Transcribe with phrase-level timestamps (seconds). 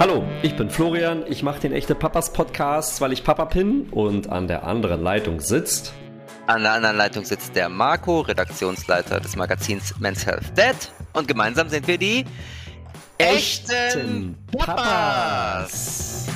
[0.00, 1.24] Hallo, ich bin Florian.
[1.28, 5.38] Ich mache den Echte Papas Podcast, weil ich Papa bin und an der anderen Leitung
[5.38, 5.94] sitzt.
[6.48, 10.74] An der anderen Leitung sitzt der Marco, Redaktionsleiter des Magazins Men's Health Dead.
[11.12, 12.24] Und gemeinsam sind wir die
[13.18, 16.26] echten Papas.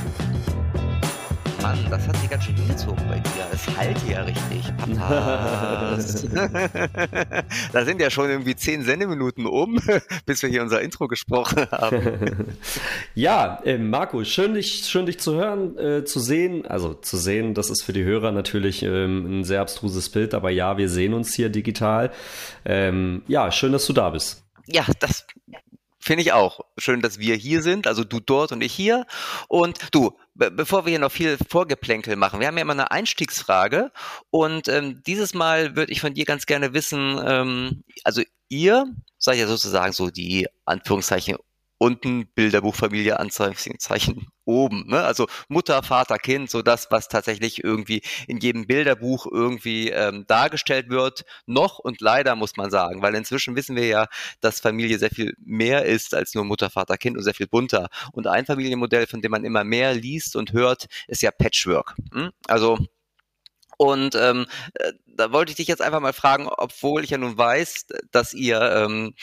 [1.62, 3.46] Mann, das hat sich ganz schön hingezogen bei dir.
[3.52, 4.72] Es halt ja richtig.
[7.72, 9.80] Da sind ja schon irgendwie zehn Sendeminuten um,
[10.26, 12.56] bis wir hier unser Intro gesprochen haben.
[13.14, 16.66] ja, äh, Marco, schön dich, schön dich zu hören, äh, zu sehen.
[16.66, 20.50] Also zu sehen, das ist für die Hörer natürlich ähm, ein sehr abstruses Bild, aber
[20.50, 22.10] ja, wir sehen uns hier digital.
[22.64, 24.44] Ähm, ja, schön, dass du da bist.
[24.66, 25.26] Ja, das
[26.08, 26.60] Finde ich auch.
[26.78, 29.04] Schön, dass wir hier sind, also du dort und ich hier.
[29.46, 32.90] Und du, be bevor wir hier noch viel Vorgeplänkel machen, wir haben ja immer eine
[32.90, 33.92] Einstiegsfrage
[34.30, 38.86] und ähm, dieses Mal würde ich von dir ganz gerne wissen, ähm, also ihr
[39.18, 41.36] seid ja sozusagen so die Anführungszeichen
[41.78, 44.84] unten Bilderbuchfamilie Anzeichen oben.
[44.88, 45.02] Ne?
[45.02, 50.90] Also Mutter, Vater, Kind, so das, was tatsächlich irgendwie in jedem Bilderbuch irgendwie ähm, dargestellt
[50.90, 51.24] wird.
[51.46, 54.06] Noch und leider muss man sagen, weil inzwischen wissen wir ja,
[54.40, 57.88] dass Familie sehr viel mehr ist als nur Mutter, Vater, Kind und sehr viel bunter.
[58.12, 61.94] Und ein Familienmodell, von dem man immer mehr liest und hört, ist ja Patchwork.
[62.12, 62.30] Hm?
[62.48, 62.78] Also
[63.78, 67.38] und ähm, äh, da wollte ich dich jetzt einfach mal fragen, obwohl ich ja nun
[67.38, 69.14] weiß, dass ihr ähm,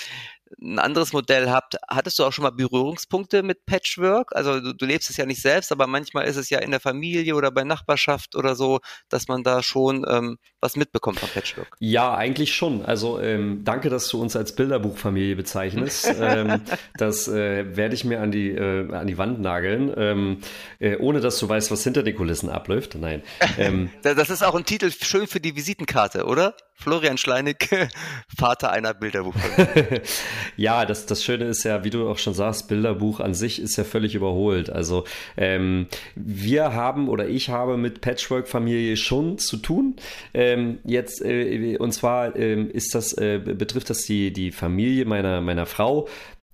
[0.61, 4.35] ein anderes Modell habt, hattest du auch schon mal Berührungspunkte mit Patchwork?
[4.35, 6.79] Also du, du, lebst es ja nicht selbst, aber manchmal ist es ja in der
[6.79, 11.77] Familie oder bei Nachbarschaft oder so, dass man da schon ähm, was mitbekommt von Patchwork.
[11.79, 12.83] Ja, eigentlich schon.
[12.83, 16.11] Also ähm, danke, dass du uns als Bilderbuchfamilie bezeichnest.
[16.19, 16.61] ähm,
[16.97, 20.37] das äh, werde ich mir an die, äh, an die Wand nageln, ähm,
[20.79, 22.95] äh, ohne dass du weißt, was hinter den Kulissen abläuft.
[22.95, 23.21] Nein.
[23.59, 26.55] Ähm, das ist auch ein Titel schön für die Visitenkarte, oder?
[26.77, 27.69] Florian Schleinig,
[28.37, 30.01] Vater einer Bilderbuchfamilie.
[30.57, 33.77] ja, das, das Schöne ist ja, wie du auch schon sagst, Bilderbuch an sich ist
[33.77, 34.69] ja völlig überholt.
[34.69, 35.05] Also
[35.37, 39.95] ähm, wir haben oder ich habe mit Patchwork-Familie schon zu tun.
[40.33, 45.41] Ähm, jetzt äh, und zwar ähm, ist das äh, betrifft das die die Familie meiner
[45.41, 46.07] meiner Frau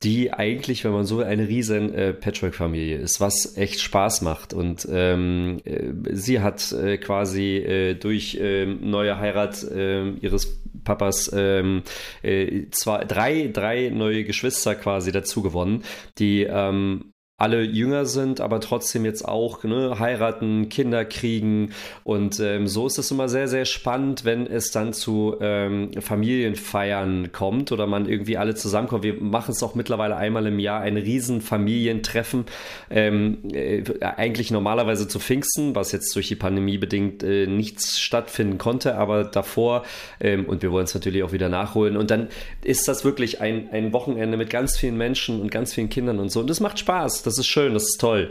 [0.04, 4.54] die eigentlich, wenn man so eine riesen äh, Patchwork-Familie ist, was echt Spaß macht.
[4.54, 11.30] Und ähm, äh, sie hat äh, quasi äh, durch äh, neue Heirat äh, ihres Papas
[11.34, 11.84] ähm,
[12.24, 15.84] äh, zwei, drei, drei neue Geschwister quasi dazu gewonnen,
[16.18, 21.72] die ähm, alle jünger sind, aber trotzdem jetzt auch ne, heiraten, Kinder kriegen.
[22.04, 27.32] Und ähm, so ist es immer sehr, sehr spannend, wenn es dann zu ähm, Familienfeiern
[27.32, 29.04] kommt oder man irgendwie alle zusammenkommt.
[29.04, 32.46] Wir machen es auch mittlerweile einmal im Jahr, ein riesen Familientreffen.
[32.92, 38.60] Ähm, äh, eigentlich normalerweise zu Pfingsten, was jetzt durch die Pandemie bedingt äh, nichts stattfinden
[38.60, 39.84] konnte, aber davor,
[40.20, 41.98] ähm, und wir wollen es natürlich auch wieder nachholen.
[41.98, 42.28] Und dann
[42.64, 46.30] ist das wirklich ein, ein Wochenende mit ganz vielen Menschen und ganz vielen Kindern und
[46.30, 46.42] so.
[46.42, 47.24] Und das macht Spaß.
[47.24, 48.30] Das das ist schön, das ist toll.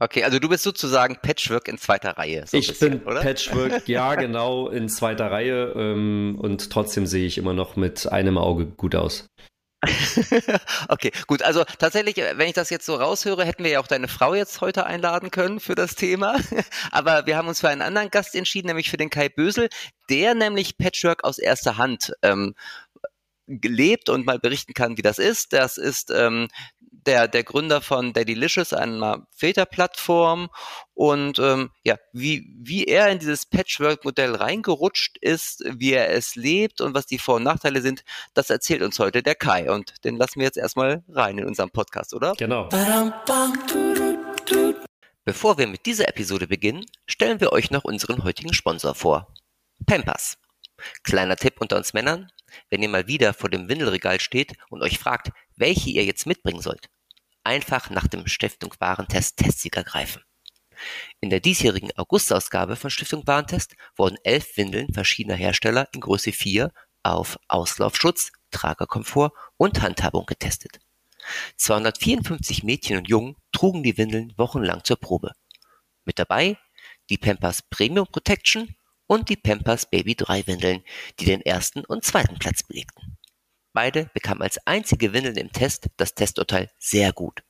[0.00, 2.44] Okay, also du bist sozusagen Patchwork in zweiter Reihe.
[2.46, 3.20] So ich bisschen, bin oder?
[3.20, 8.38] Patchwork, ja, genau, in zweiter Reihe ähm, und trotzdem sehe ich immer noch mit einem
[8.38, 9.26] Auge gut aus.
[10.88, 11.42] okay, gut.
[11.42, 14.60] Also tatsächlich, wenn ich das jetzt so raushöre, hätten wir ja auch deine Frau jetzt
[14.60, 16.38] heute einladen können für das Thema.
[16.90, 19.68] Aber wir haben uns für einen anderen Gast entschieden, nämlich für den Kai Bösel,
[20.08, 22.54] der nämlich Patchwork aus erster Hand ähm,
[23.46, 25.52] gelebt und mal berichten kann, wie das ist.
[25.52, 26.48] Das ist ähm,
[27.06, 30.48] der, der Gründer von Daddylicious, einer Väterplattform
[30.94, 36.80] und ähm, ja, wie, wie er in dieses Patchwork-Modell reingerutscht ist, wie er es lebt
[36.80, 40.16] und was die Vor- und Nachteile sind, das erzählt uns heute der Kai und den
[40.16, 42.34] lassen wir jetzt erstmal rein in unserem Podcast, oder?
[42.38, 42.68] Genau.
[45.24, 49.28] Bevor wir mit dieser Episode beginnen, stellen wir euch noch unseren heutigen Sponsor vor.
[49.86, 50.38] Pampers.
[51.02, 52.30] Kleiner Tipp unter uns Männern,
[52.70, 56.60] wenn ihr mal wieder vor dem Windelregal steht und euch fragt, welche ihr jetzt mitbringen
[56.60, 56.88] sollt,
[57.42, 60.22] einfach nach dem Stiftung Warentest Testsieger greifen.
[61.20, 66.72] In der diesjährigen Augustausgabe von Stiftung Warentest wurden elf Windeln verschiedener Hersteller in Größe 4
[67.02, 70.80] auf Auslaufschutz, Tragerkomfort und Handhabung getestet.
[71.56, 75.32] 254 Mädchen und Jungen trugen die Windeln wochenlang zur Probe.
[76.04, 76.58] Mit dabei
[77.08, 78.74] die Pampers Premium Protection
[79.06, 80.82] und die Pampers Baby 3 Windeln,
[81.18, 83.18] die den ersten und zweiten Platz belegten.
[83.72, 87.42] Beide bekamen als einzige Windeln im Test das Testurteil sehr gut.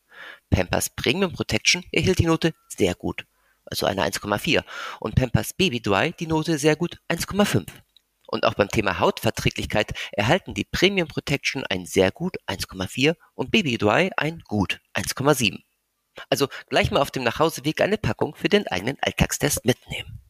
[0.51, 3.27] Pampers Premium Protection erhielt die Note sehr gut,
[3.67, 4.65] also eine 1,4
[5.01, 7.67] und Pampers Baby Dry die Note sehr gut 1,5.
[8.27, 13.77] Und auch beim Thema Hautverträglichkeit erhalten die Premium Protection ein sehr gut 1,4 und Baby
[13.77, 15.59] Dry ein gut 1,7.
[16.31, 20.24] Also gleich mal auf dem Nachhauseweg eine Packung für den eigenen Alltagstest mitnehmen.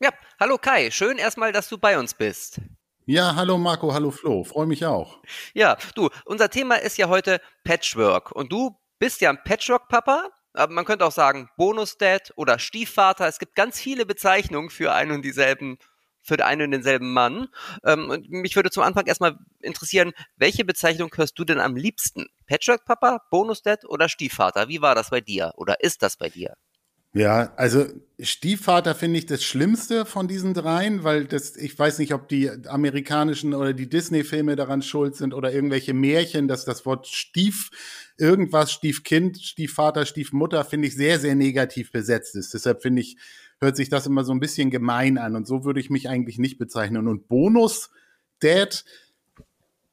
[0.00, 2.60] Ja, hallo Kai, schön erstmal, dass du bei uns bist.
[3.04, 5.18] Ja, hallo Marco, hallo Flo, freue mich auch.
[5.54, 10.72] Ja, du, unser Thema ist ja heute Patchwork und du bist ja ein Patchwork-Papa, aber
[10.72, 13.26] man könnte auch sagen Bonus-Dad oder Stiefvater.
[13.26, 15.78] Es gibt ganz viele Bezeichnungen für einen und dieselben
[16.22, 17.48] für den einen und denselben Mann.
[17.84, 22.26] Ähm, und mich würde zum Anfang erstmal interessieren, welche Bezeichnung hörst du denn am liebsten?
[22.46, 24.68] Patchwork-Papa, Bonus-Dad oder Stiefvater?
[24.68, 26.54] Wie war das bei dir oder ist das bei dir?
[27.14, 27.86] Ja, also
[28.20, 32.50] Stiefvater finde ich das Schlimmste von diesen dreien, weil das, ich weiß nicht, ob die
[32.66, 37.70] amerikanischen oder die Disney-Filme daran schuld sind oder irgendwelche Märchen, dass das Wort Stief,
[38.18, 42.52] irgendwas, Stiefkind, Stiefvater, Stiefmutter, finde ich sehr, sehr negativ besetzt ist.
[42.52, 43.16] Deshalb finde ich,
[43.60, 46.38] hört sich das immer so ein bisschen gemein an und so würde ich mich eigentlich
[46.38, 47.08] nicht bezeichnen.
[47.08, 47.90] Und Bonus,
[48.40, 48.84] Dad,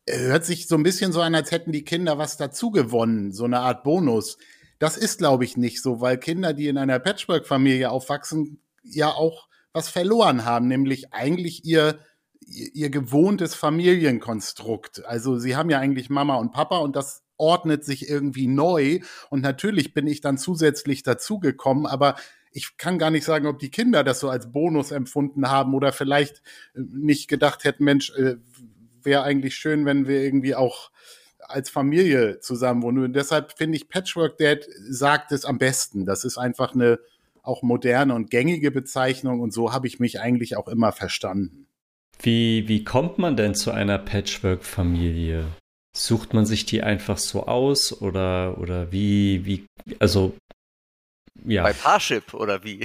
[0.08, 3.46] hört sich so ein bisschen so an, als hätten die Kinder was dazu gewonnen, so
[3.46, 4.38] eine Art Bonus.
[4.86, 9.48] Das ist, glaube ich, nicht so, weil Kinder, die in einer Patchwork-Familie aufwachsen, ja auch
[9.74, 11.98] was verloren haben, nämlich eigentlich ihr,
[12.46, 15.04] ihr gewohntes Familienkonstrukt.
[15.08, 19.00] Also sie haben ja eigentlich Mama und Papa und das ordnet sich irgendwie neu.
[19.32, 22.16] Und natürlich bin ich dann zusätzlich dazugekommen, aber
[22.52, 25.94] ich kann gar nicht sagen, ob die Kinder das so als Bonus empfunden haben oder
[25.94, 26.44] vielleicht
[26.76, 28.36] äh, nicht gedacht hätten, Mensch, äh,
[29.02, 30.92] wäre eigentlich schön, wenn wir irgendwie auch
[31.50, 33.04] als Familie zusammen wohnen.
[33.06, 36.06] Und deshalb finde ich, Patchwork Dad sagt es am besten.
[36.06, 37.00] Das ist einfach eine
[37.46, 41.68] auch moderne und gängige Bezeichnung und so habe ich mich eigentlich auch immer verstanden.
[42.22, 45.46] Wie, wie kommt man denn zu einer Patchwork-Familie?
[45.96, 49.66] Sucht man sich die einfach so aus oder, oder wie, wie,
[50.00, 50.34] also
[51.44, 51.64] ja.
[51.64, 52.80] Bei Parship oder wie?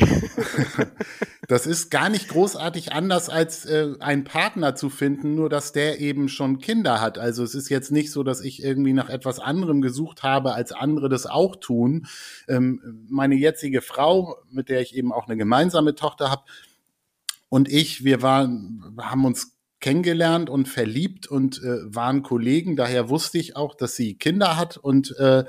[1.48, 6.00] das ist gar nicht großartig anders als äh, einen Partner zu finden, nur dass der
[6.00, 7.18] eben schon Kinder hat.
[7.18, 10.72] Also es ist jetzt nicht so, dass ich irgendwie nach etwas anderem gesucht habe, als
[10.72, 12.06] andere das auch tun.
[12.48, 16.42] Ähm, meine jetzige Frau, mit der ich eben auch eine gemeinsame Tochter habe,
[17.48, 22.76] und ich, wir waren, haben uns kennengelernt und verliebt und äh, waren Kollegen.
[22.76, 25.44] Daher wusste ich auch, dass sie Kinder hat und äh,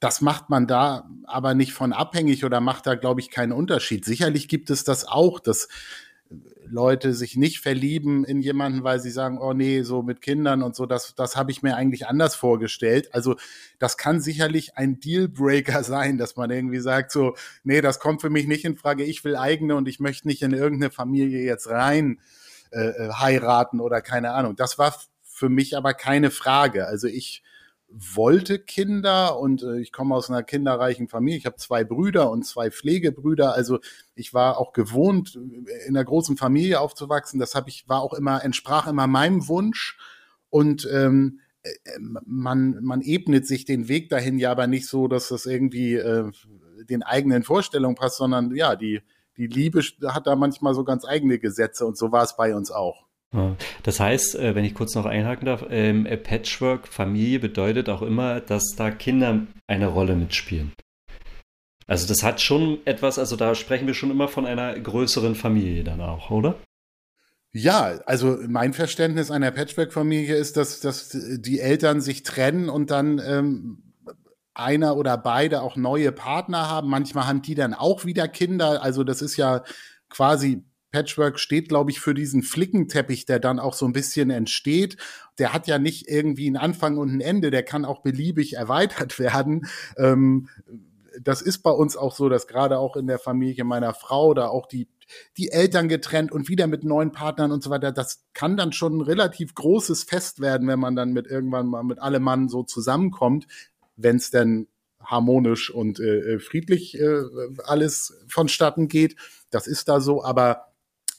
[0.00, 4.04] das macht man da aber nicht von abhängig oder macht da, glaube ich, keinen Unterschied.
[4.04, 5.68] Sicherlich gibt es das auch, dass
[6.68, 10.74] Leute sich nicht verlieben in jemanden, weil sie sagen, oh nee, so mit Kindern und
[10.74, 13.14] so, das, das habe ich mir eigentlich anders vorgestellt.
[13.14, 13.36] Also
[13.78, 18.30] das kann sicherlich ein Dealbreaker sein, dass man irgendwie sagt, so, nee, das kommt für
[18.30, 21.68] mich nicht in Frage, ich will eigene und ich möchte nicht in irgendeine Familie jetzt
[21.68, 22.20] rein
[22.72, 24.56] äh, äh heiraten oder keine Ahnung.
[24.56, 26.86] Das war für mich aber keine Frage.
[26.86, 27.42] Also ich
[27.88, 31.38] wollte Kinder und äh, ich komme aus einer kinderreichen Familie.
[31.38, 33.54] Ich habe zwei Brüder und zwei Pflegebrüder.
[33.54, 33.78] Also
[34.14, 37.38] ich war auch gewohnt, in einer großen Familie aufzuwachsen.
[37.40, 39.98] Das habe ich war auch immer entsprach immer meinem Wunsch
[40.50, 45.28] und ähm, äh, man man ebnet sich den Weg dahin ja aber nicht so, dass
[45.28, 46.30] das irgendwie äh,
[46.90, 49.00] den eigenen Vorstellungen passt, sondern ja die
[49.36, 52.70] die Liebe hat da manchmal so ganz eigene Gesetze und so war es bei uns
[52.70, 53.05] auch.
[53.82, 58.40] Das heißt, äh, wenn ich kurz noch einhaken darf, ähm, Patchwork, Familie bedeutet auch immer,
[58.40, 60.72] dass da Kinder eine Rolle mitspielen.
[61.86, 65.84] Also das hat schon etwas, also da sprechen wir schon immer von einer größeren Familie
[65.84, 66.56] dann auch, oder?
[67.52, 73.18] Ja, also mein Verständnis einer Patchwork-Familie ist, dass, dass die Eltern sich trennen und dann
[73.24, 73.94] ähm,
[74.52, 76.88] einer oder beide auch neue Partner haben.
[76.88, 78.82] Manchmal haben die dann auch wieder Kinder.
[78.82, 79.62] Also das ist ja
[80.08, 80.64] quasi
[80.96, 84.96] Patchwork steht, glaube ich, für diesen Flickenteppich, der dann auch so ein bisschen entsteht.
[85.38, 89.18] Der hat ja nicht irgendwie einen Anfang und ein Ende, der kann auch beliebig erweitert
[89.18, 89.66] werden.
[89.98, 90.48] Ähm,
[91.20, 94.48] das ist bei uns auch so, dass gerade auch in der Familie meiner Frau da
[94.48, 94.88] auch die
[95.36, 97.92] die Eltern getrennt und wieder mit neuen Partnern und so weiter.
[97.92, 101.84] Das kann dann schon ein relativ großes Fest werden, wenn man dann mit irgendwann mal
[101.84, 103.46] mit allem Mann so zusammenkommt,
[103.94, 104.66] wenn es denn
[104.98, 107.22] harmonisch und äh, äh, friedlich äh,
[107.64, 109.14] alles vonstatten geht.
[109.50, 110.65] Das ist da so, aber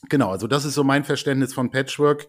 [0.08, 2.28] Genau, also das ist so mein Verständnis von Patchwork,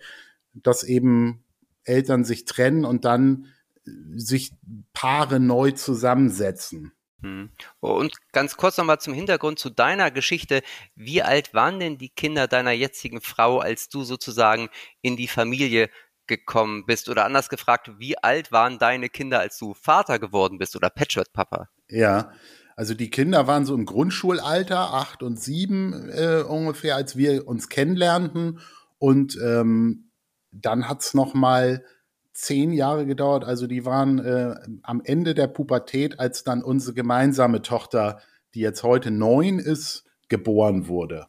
[0.54, 1.44] dass eben
[1.84, 3.48] Eltern sich trennen und dann
[3.86, 4.54] äh, sich
[4.94, 6.94] Paare neu zusammensetzen.
[7.22, 7.50] Hm.
[7.80, 10.62] Und ganz kurz nochmal zum Hintergrund zu deiner Geschichte.
[10.96, 14.70] Wie alt waren denn die Kinder deiner jetzigen Frau, als du sozusagen
[15.02, 15.90] in die Familie
[16.28, 17.10] gekommen bist?
[17.10, 21.70] Oder anders gefragt, wie alt waren deine Kinder, als du Vater geworden bist oder Patchwork-Papa?
[21.90, 22.32] Ja,
[22.80, 27.68] also die Kinder waren so im Grundschulalter, acht und sieben äh, ungefähr, als wir uns
[27.68, 28.62] kennenlernten.
[28.98, 30.14] Und ähm,
[30.52, 31.84] dann hat's noch mal
[32.32, 33.44] zehn Jahre gedauert.
[33.44, 38.22] Also die waren äh, am Ende der Pubertät, als dann unsere gemeinsame Tochter,
[38.54, 41.28] die jetzt heute neun ist, geboren wurde.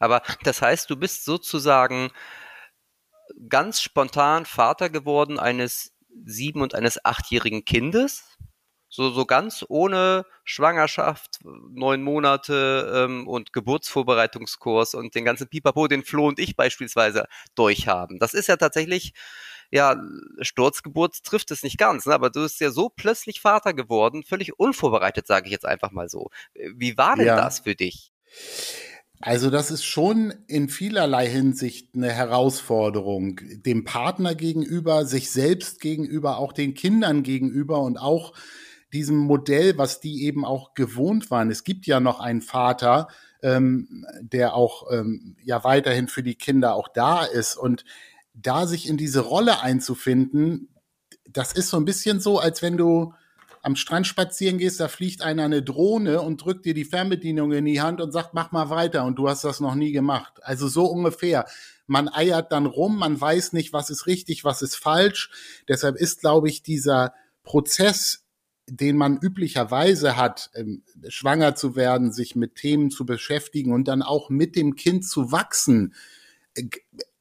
[0.00, 2.10] Aber das heißt, du bist sozusagen
[3.48, 5.92] ganz spontan Vater geworden eines
[6.24, 8.24] sieben- und eines achtjährigen Kindes?
[8.92, 16.02] So, so ganz ohne Schwangerschaft, neun Monate ähm, und Geburtsvorbereitungskurs und den ganzen Pipapo, den
[16.02, 18.18] Flo und ich beispielsweise durchhaben.
[18.18, 19.14] Das ist ja tatsächlich
[19.72, 20.02] ja,
[20.40, 22.14] Sturzgeburt trifft es nicht ganz, ne?
[22.14, 26.08] aber du bist ja so plötzlich Vater geworden, völlig unvorbereitet, sage ich jetzt einfach mal
[26.08, 26.30] so.
[26.74, 27.36] Wie war denn ja.
[27.36, 28.10] das für dich?
[29.20, 36.38] Also das ist schon in vielerlei Hinsicht eine Herausforderung, dem Partner gegenüber, sich selbst gegenüber,
[36.38, 38.32] auch den Kindern gegenüber und auch
[38.92, 41.50] diesem Modell, was die eben auch gewohnt waren.
[41.50, 43.08] Es gibt ja noch einen Vater,
[43.42, 47.84] ähm, der auch ähm, ja weiterhin für die Kinder auch da ist und
[48.34, 50.68] da sich in diese Rolle einzufinden,
[51.28, 53.14] das ist so ein bisschen so, als wenn du
[53.62, 57.66] am Strand spazieren gehst, da fliegt einer eine Drohne und drückt dir die Fernbedienung in
[57.66, 60.32] die Hand und sagt, mach mal weiter und du hast das noch nie gemacht.
[60.42, 61.46] Also so ungefähr.
[61.86, 65.30] Man eiert dann rum, man weiß nicht, was ist richtig, was ist falsch.
[65.68, 68.19] Deshalb ist, glaube ich, dieser Prozess,
[68.70, 74.02] den man üblicherweise hat, ähm, schwanger zu werden, sich mit Themen zu beschäftigen und dann
[74.02, 75.94] auch mit dem Kind zu wachsen,
[76.54, 76.64] äh,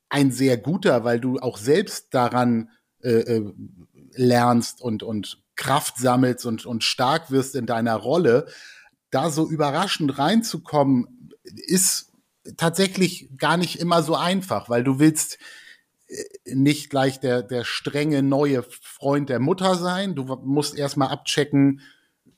[0.09, 2.69] ein sehr guter, weil du auch selbst daran
[3.01, 3.53] äh, äh
[4.15, 8.47] lernst und, und Kraft sammelst und, und stark wirst in deiner Rolle,
[9.11, 12.11] da so überraschend reinzukommen, ist
[12.57, 15.37] tatsächlich gar nicht immer so einfach, weil du willst
[16.45, 20.15] nicht gleich der, der strenge neue Freund der Mutter sein.
[20.15, 21.81] Du musst erstmal abchecken,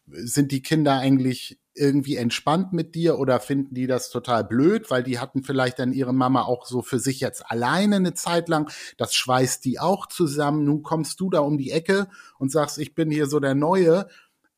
[0.08, 5.04] sind die Kinder eigentlich irgendwie entspannt mit dir oder finden die das total blöd, weil
[5.04, 8.70] die hatten vielleicht dann ihre Mama auch so für sich jetzt alleine eine Zeit lang.
[8.98, 10.66] Das schweißt die auch zusammen.
[10.66, 14.08] Nun kommst du da um die Ecke und sagst, ich bin hier so der Neue.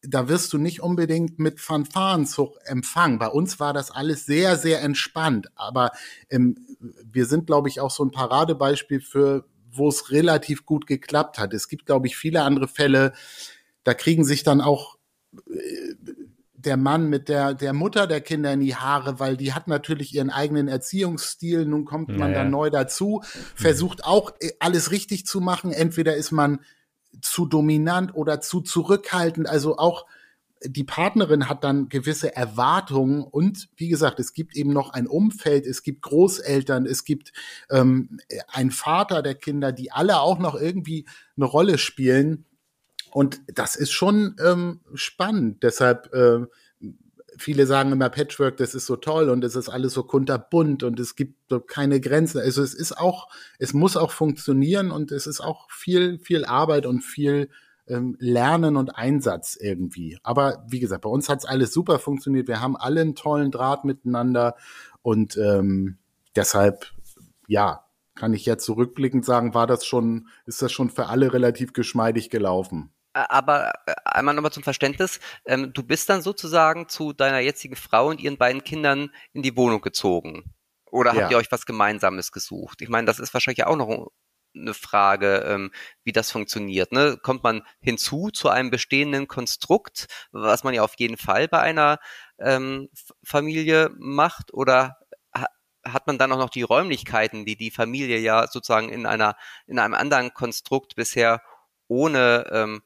[0.05, 3.19] Da wirst du nicht unbedingt mit Fanfarenzug empfangen.
[3.19, 5.47] Bei uns war das alles sehr, sehr entspannt.
[5.55, 5.91] Aber
[6.29, 11.39] ähm, wir sind, glaube ich, auch so ein Paradebeispiel für, wo es relativ gut geklappt
[11.39, 11.53] hat.
[11.53, 13.13] Es gibt, glaube ich, viele andere Fälle,
[13.83, 14.97] da kriegen sich dann auch
[15.49, 15.95] äh,
[16.65, 20.13] der Mann mit der, der Mutter der Kinder in die Haare, weil die hat natürlich
[20.13, 21.65] ihren eigenen Erziehungsstil.
[21.65, 22.43] Nun kommt man naja.
[22.43, 23.21] dann neu dazu,
[23.55, 25.71] versucht auch äh, alles richtig zu machen.
[25.71, 26.59] Entweder ist man
[27.21, 29.47] zu dominant oder zu zurückhaltend.
[29.47, 30.05] Also auch
[30.65, 35.65] die Partnerin hat dann gewisse Erwartungen und wie gesagt, es gibt eben noch ein Umfeld,
[35.65, 37.33] es gibt Großeltern, es gibt
[37.69, 41.05] ähm, ein Vater der Kinder, die alle auch noch irgendwie
[41.35, 42.45] eine Rolle spielen.
[43.11, 45.63] Und das ist schon ähm, spannend.
[45.63, 46.45] Deshalb, äh,
[47.37, 50.99] viele sagen immer Patchwork, das ist so toll und es ist alles so kunterbunt und
[50.99, 52.39] es gibt so keine Grenzen.
[52.39, 56.85] Also es ist auch, es muss auch funktionieren und es ist auch viel, viel Arbeit
[56.85, 57.49] und viel
[57.87, 60.17] ähm, Lernen und Einsatz irgendwie.
[60.23, 62.47] Aber wie gesagt, bei uns hat es alles super funktioniert.
[62.47, 64.55] Wir haben alle einen tollen Draht miteinander
[65.01, 65.97] und ähm,
[66.35, 66.91] deshalb,
[67.47, 67.85] ja,
[68.15, 72.29] kann ich jetzt zurückblickend sagen, war das schon, ist das schon für alle relativ geschmeidig
[72.29, 77.75] gelaufen aber äh, einmal nochmal zum Verständnis, ähm, du bist dann sozusagen zu deiner jetzigen
[77.75, 80.43] Frau und ihren beiden Kindern in die Wohnung gezogen.
[80.85, 81.21] Oder ja.
[81.21, 82.81] habt ihr euch was Gemeinsames gesucht?
[82.81, 84.11] Ich meine, das ist wahrscheinlich auch noch
[84.55, 85.71] eine Frage, ähm,
[86.03, 86.91] wie das funktioniert.
[86.91, 87.17] Ne?
[87.21, 91.99] Kommt man hinzu zu einem bestehenden Konstrukt, was man ja auf jeden Fall bei einer
[92.39, 92.89] ähm,
[93.23, 94.97] Familie macht, oder
[95.85, 99.35] hat man dann auch noch die Räumlichkeiten, die die Familie ja sozusagen in einer
[99.67, 101.41] in einem anderen Konstrukt bisher
[101.87, 102.83] ohne ähm,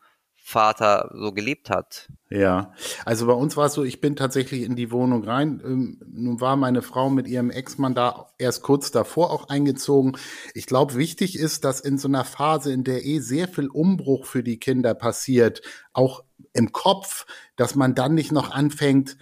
[0.50, 2.08] Vater so gelebt hat.
[2.30, 2.72] Ja,
[3.04, 5.62] also bei uns war es so, ich bin tatsächlich in die Wohnung rein.
[5.62, 10.18] Ähm, nun war meine Frau mit ihrem Ex-Mann da erst kurz davor auch eingezogen.
[10.54, 14.26] Ich glaube, wichtig ist, dass in so einer Phase, in der eh sehr viel Umbruch
[14.26, 15.62] für die Kinder passiert,
[15.92, 16.24] auch
[16.54, 17.26] im Kopf,
[17.58, 19.18] dass man dann nicht noch anfängt,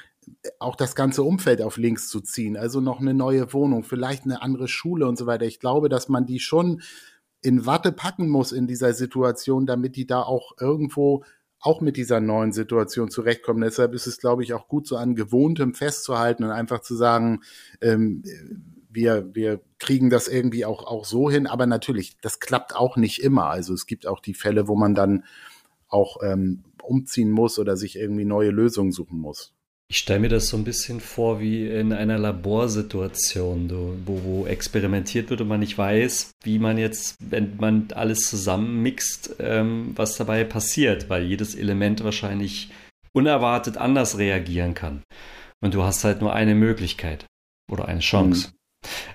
[0.60, 2.55] auch das ganze Umfeld auf links zu ziehen.
[2.55, 5.46] Also noch eine neue Wohnung, vielleicht eine andere Schule und so weiter.
[5.46, 6.84] Ich glaube, dass man die schon
[7.46, 11.24] in Watte packen muss in dieser Situation, damit die da auch irgendwo
[11.60, 13.62] auch mit dieser neuen Situation zurechtkommen.
[13.62, 17.42] Deshalb ist es, glaube ich, auch gut, so an Gewohntem festzuhalten und einfach zu sagen,
[17.82, 18.24] ähm,
[18.90, 21.46] wir, wir kriegen das irgendwie auch, auch so hin.
[21.48, 23.46] Aber natürlich, das klappt auch nicht immer.
[23.46, 25.24] Also es gibt auch die Fälle, wo man dann
[25.88, 29.55] auch ähm, umziehen muss oder sich irgendwie neue Lösungen suchen muss.
[29.88, 33.70] Ich stelle mir das so ein bisschen vor wie in einer Laborsituation,
[34.06, 39.36] wo, wo experimentiert wird und man nicht weiß, wie man jetzt, wenn man alles zusammenmixt,
[39.39, 42.72] ähm, was dabei passiert, weil jedes Element wahrscheinlich
[43.13, 45.04] unerwartet anders reagieren kann.
[45.62, 47.25] Und du hast halt nur eine Möglichkeit
[47.72, 48.50] oder eine Chance.
[48.50, 48.54] Mhm.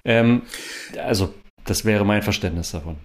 [0.04, 0.42] Ähm,
[0.98, 1.34] also,
[1.64, 2.96] das wäre mein Verständnis davon.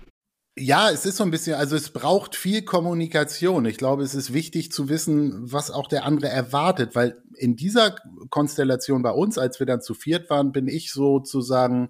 [0.57, 3.65] Ja, es ist so ein bisschen, also es braucht viel Kommunikation.
[3.65, 7.95] Ich glaube, es ist wichtig zu wissen, was auch der andere erwartet, weil in dieser
[8.29, 11.89] Konstellation bei uns, als wir dann zu viert waren, bin ich sozusagen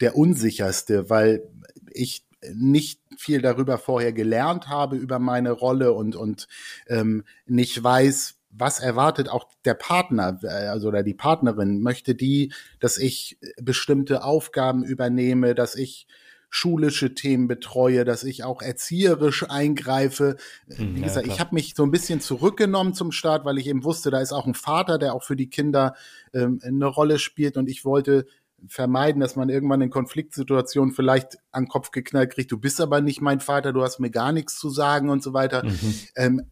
[0.00, 1.48] der unsicherste, weil
[1.92, 6.48] ich nicht viel darüber vorher gelernt habe, über meine Rolle und, und
[6.88, 12.98] ähm, nicht weiß, was erwartet auch der Partner, also oder die Partnerin, möchte die, dass
[12.98, 16.06] ich bestimmte Aufgaben übernehme, dass ich
[16.50, 20.36] schulische Themen betreue, dass ich auch erzieherisch eingreife.
[20.68, 23.68] Hm, Wie gesagt, ja, ich habe mich so ein bisschen zurückgenommen zum Start, weil ich
[23.68, 25.94] eben wusste, da ist auch ein Vater, der auch für die Kinder
[26.34, 28.26] ähm, eine Rolle spielt und ich wollte
[28.68, 33.00] vermeiden, dass man irgendwann in Konfliktsituationen vielleicht an den Kopf geknallt kriegt, du bist aber
[33.00, 35.64] nicht mein Vater, du hast mir gar nichts zu sagen und so weiter.
[35.64, 35.94] Mhm.
[36.16, 36.42] Ähm,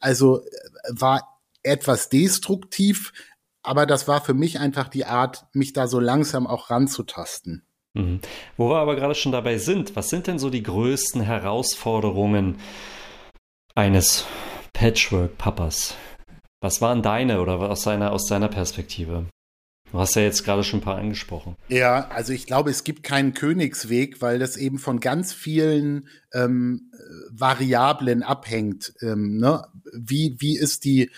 [0.00, 0.48] also äh,
[0.88, 3.12] war etwas destruktiv,
[3.62, 7.64] aber das war für mich einfach die Art, mich da so langsam auch ranzutasten.
[7.94, 8.20] Mhm.
[8.56, 12.58] Wo wir aber gerade schon dabei sind, was sind denn so die größten Herausforderungen
[13.74, 14.26] eines
[14.72, 15.96] Patchwork-Papas?
[16.60, 19.26] Was waren deine oder aus seiner, aus deiner Perspektive?
[19.90, 21.56] Du hast ja jetzt gerade schon ein paar angesprochen.
[21.68, 26.92] Ja, also ich glaube, es gibt keinen Königsweg, weil das eben von ganz vielen ähm,
[27.30, 28.92] Variablen abhängt.
[29.00, 29.64] Ähm, ne?
[29.92, 31.10] wie, wie ist die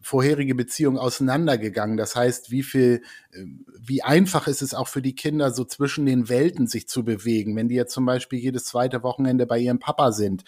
[0.00, 1.96] vorherige Beziehung auseinandergegangen?
[1.96, 3.44] Das heißt, wie viel, äh,
[3.78, 7.56] wie einfach ist es auch für die Kinder, so zwischen den Welten sich zu bewegen,
[7.56, 10.44] wenn die jetzt zum Beispiel jedes zweite Wochenende bei ihrem Papa sind?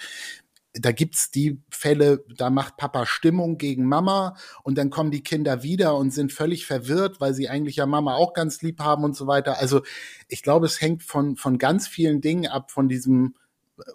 [0.74, 5.62] da gibt's die Fälle, da macht Papa Stimmung gegen Mama und dann kommen die Kinder
[5.62, 9.14] wieder und sind völlig verwirrt, weil sie eigentlich ja Mama auch ganz lieb haben und
[9.14, 9.58] so weiter.
[9.58, 9.82] Also
[10.28, 13.34] ich glaube, es hängt von, von ganz vielen Dingen ab, von diesem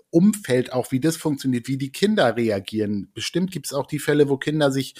[0.10, 3.12] Umfeld auch, wie das funktioniert, wie die Kinder reagieren.
[3.14, 4.96] Bestimmt gibt's auch die Fälle, wo Kinder sich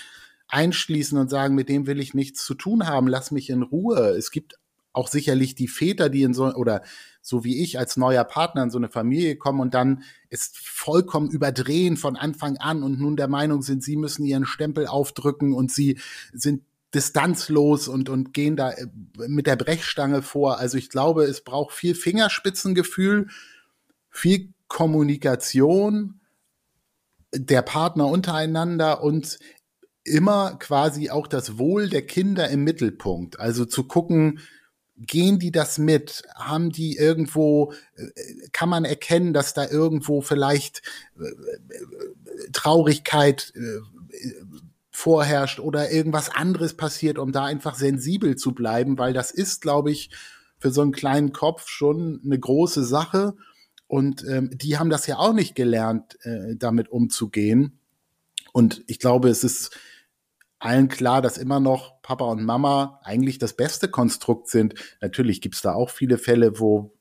[0.48, 4.16] einschließen und sagen, mit dem will ich nichts zu tun haben, lass mich in Ruhe.
[4.18, 4.56] Es gibt
[4.94, 6.82] auch sicherlich die Väter, die in so oder
[7.22, 11.30] so wie ich als neuer Partner in so eine Familie kommen und dann ist vollkommen
[11.30, 15.72] überdrehen von Anfang an und nun der Meinung sind, sie müssen ihren Stempel aufdrücken und
[15.72, 16.00] sie
[16.34, 18.88] sind distanzlos und, und gehen da äh,
[19.28, 20.58] mit der Brechstange vor.
[20.58, 23.28] Also ich glaube, es braucht viel Fingerspitzengefühl,
[24.10, 26.22] viel Kommunikation
[27.34, 29.40] der Partner untereinander und
[30.04, 33.40] immer quasi auch das Wohl der Kinder im Mittelpunkt.
[33.40, 34.40] Also zu gucken,
[34.98, 36.24] gehen die das mit?
[36.36, 38.08] Haben die irgendwo, äh,
[38.52, 40.82] kann man erkennen, dass da irgendwo vielleicht
[41.20, 43.80] äh, Traurigkeit äh,
[44.92, 49.92] vorherrscht oder irgendwas anderes passiert, um da einfach sensibel zu bleiben, weil das ist, glaube
[49.92, 50.10] ich,
[50.58, 53.36] für so einen kleinen Kopf schon eine große Sache.
[53.88, 57.80] Und ähm, die haben das ja auch nicht gelernt, äh, damit umzugehen.
[58.52, 59.78] Und ich glaube, es ist
[60.60, 64.74] allen klar, dass immer noch Papa und Mama eigentlich das beste Konstrukt sind.
[65.02, 66.94] Natürlich gibt's da auch viele Fälle, wo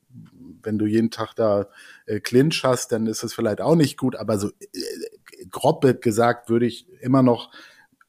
[0.63, 1.67] wenn du jeden Tag da
[2.05, 6.49] äh, Clinch hast, dann ist es vielleicht auch nicht gut, aber so äh, grob gesagt
[6.49, 7.51] würde ich immer noch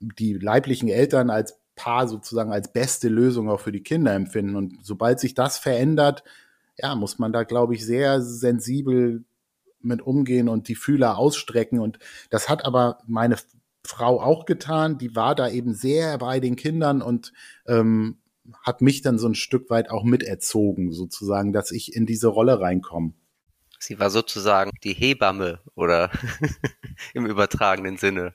[0.00, 4.56] die leiblichen Eltern als Paar sozusagen als beste Lösung auch für die Kinder empfinden.
[4.56, 6.24] Und sobald sich das verändert,
[6.78, 9.24] ja, muss man da, glaube ich, sehr sensibel
[9.80, 11.80] mit umgehen und die Fühler ausstrecken.
[11.80, 11.98] Und
[12.30, 13.36] das hat aber meine
[13.84, 14.98] Frau auch getan.
[14.98, 17.32] Die war da eben sehr bei den Kindern und
[17.66, 18.18] ähm,
[18.62, 22.60] hat mich dann so ein Stück weit auch miterzogen, sozusagen, dass ich in diese Rolle
[22.60, 23.12] reinkomme.
[23.78, 26.10] Sie war sozusagen die Hebamme oder
[27.14, 28.32] im übertragenen Sinne.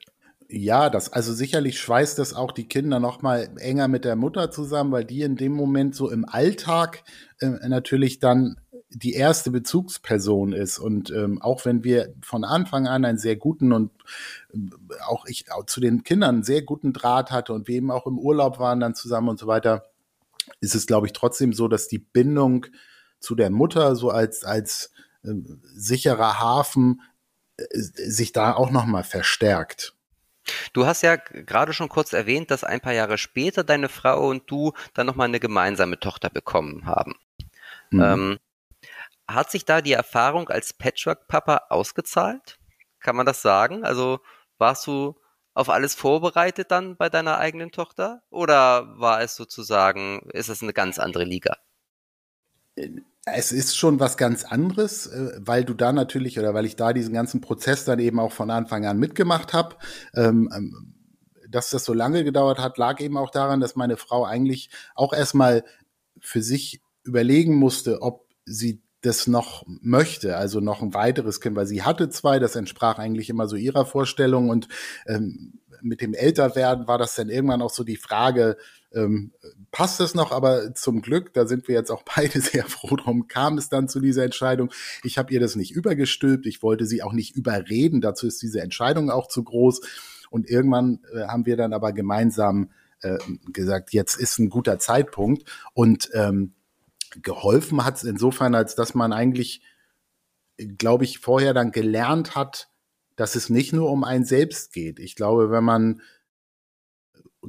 [0.56, 4.52] Ja, das, also sicherlich schweißt das auch die Kinder noch mal enger mit der Mutter
[4.52, 7.02] zusammen, weil die in dem Moment so im Alltag
[7.40, 10.78] äh, natürlich dann die erste Bezugsperson ist.
[10.78, 13.90] Und ähm, auch wenn wir von Anfang an einen sehr guten und
[14.52, 14.58] äh,
[15.08, 18.06] auch ich auch zu den Kindern einen sehr guten Draht hatte und wir eben auch
[18.06, 19.86] im Urlaub waren dann zusammen und so weiter,
[20.60, 22.66] ist es, glaube ich, trotzdem so, dass die Bindung
[23.18, 24.92] zu der Mutter so als, als
[25.24, 25.32] äh,
[25.74, 27.00] sicherer Hafen
[27.56, 29.96] äh, sich da auch nochmal verstärkt.
[30.72, 34.50] Du hast ja gerade schon kurz erwähnt, dass ein paar Jahre später deine Frau und
[34.50, 37.14] du dann nochmal eine gemeinsame Tochter bekommen haben.
[37.90, 38.02] Mhm.
[38.02, 38.38] Ähm,
[39.26, 42.58] hat sich da die Erfahrung als Patchwork-Papa ausgezahlt?
[43.00, 43.84] Kann man das sagen?
[43.84, 44.20] Also
[44.58, 45.16] warst du
[45.54, 48.22] auf alles vorbereitet dann bei deiner eigenen Tochter?
[48.30, 51.56] Oder war es sozusagen, ist es eine ganz andere Liga?
[53.26, 56.92] Es ist schon was ganz anderes, äh, weil du da natürlich oder weil ich da
[56.92, 59.76] diesen ganzen Prozess dann eben auch von Anfang an mitgemacht habe.
[60.14, 60.94] Ähm, ähm,
[61.48, 65.12] dass das so lange gedauert hat, lag eben auch daran, dass meine Frau eigentlich auch
[65.12, 65.64] erstmal
[66.20, 71.66] für sich überlegen musste, ob sie das noch möchte, also noch ein weiteres Kind, weil
[71.66, 74.68] sie hatte zwei, das entsprach eigentlich immer so ihrer Vorstellung und
[75.06, 78.56] ähm, mit dem Älterwerden war das dann irgendwann auch so die Frage,
[78.94, 79.32] ähm,
[79.70, 83.28] passt es noch, aber zum Glück, da sind wir jetzt auch beide sehr froh drum,
[83.28, 84.70] kam es dann zu dieser Entscheidung.
[85.02, 88.60] Ich habe ihr das nicht übergestülpt, ich wollte sie auch nicht überreden, dazu ist diese
[88.60, 89.80] Entscheidung auch zu groß.
[90.30, 92.70] Und irgendwann äh, haben wir dann aber gemeinsam
[93.02, 93.18] äh,
[93.52, 95.48] gesagt, jetzt ist ein guter Zeitpunkt.
[95.74, 96.54] Und ähm,
[97.22, 99.62] geholfen hat es insofern, als dass man eigentlich,
[100.78, 102.68] glaube ich, vorher dann gelernt hat,
[103.16, 104.98] dass es nicht nur um einen selbst geht.
[104.98, 106.00] Ich glaube, wenn man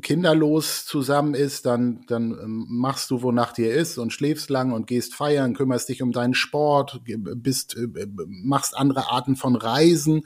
[0.02, 4.88] kinderlos zusammen ist, dann, dann ähm, machst du, wonach dir ist und schläfst lang und
[4.88, 10.26] gehst feiern, kümmerst dich um deinen Sport, bist, äh, machst andere Arten von Reisen.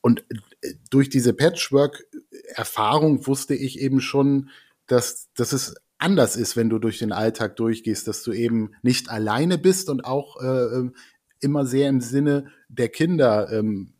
[0.00, 0.24] Und
[0.62, 4.50] äh, durch diese Patchwork-Erfahrung wusste ich eben schon,
[4.86, 9.10] dass, dass es anders ist, wenn du durch den Alltag durchgehst, dass du eben nicht
[9.10, 10.94] alleine bist und auch äh, ähm,
[11.40, 13.92] immer sehr im Sinne der Kinder ähm,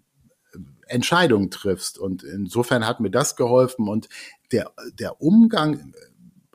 [0.87, 1.99] Entscheidungen triffst.
[1.99, 3.89] Und insofern hat mir das geholfen.
[3.89, 4.09] Und
[4.51, 5.95] der, der Umgang,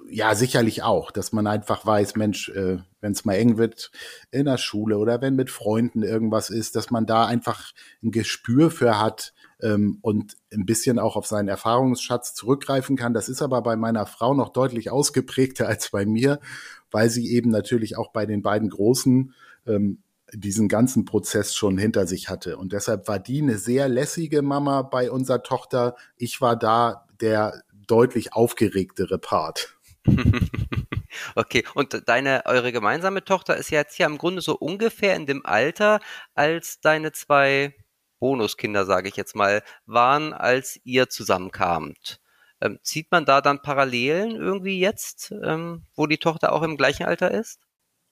[0.09, 3.91] ja, sicherlich auch, dass man einfach weiß, Mensch, äh, wenn es mal eng wird
[4.31, 7.71] in der Schule oder wenn mit Freunden irgendwas ist, dass man da einfach
[8.03, 13.13] ein Gespür für hat ähm, und ein bisschen auch auf seinen Erfahrungsschatz zurückgreifen kann.
[13.13, 16.39] Das ist aber bei meiner Frau noch deutlich ausgeprägter als bei mir,
[16.91, 19.33] weil sie eben natürlich auch bei den beiden Großen
[19.65, 22.57] ähm, diesen ganzen Prozess schon hinter sich hatte.
[22.57, 25.95] Und deshalb war die eine sehr lässige Mama bei unserer Tochter.
[26.17, 29.77] Ich war da der deutlich aufgeregtere Part.
[31.35, 35.45] okay, und deine, eure gemeinsame Tochter ist jetzt ja im Grunde so ungefähr in dem
[35.45, 35.99] Alter,
[36.33, 37.73] als deine zwei
[38.19, 42.19] Bonuskinder, sage ich jetzt mal, waren, als ihr zusammenkamt.
[42.61, 47.05] Ähm, zieht man da dann Parallelen irgendwie jetzt, ähm, wo die Tochter auch im gleichen
[47.05, 47.59] Alter ist?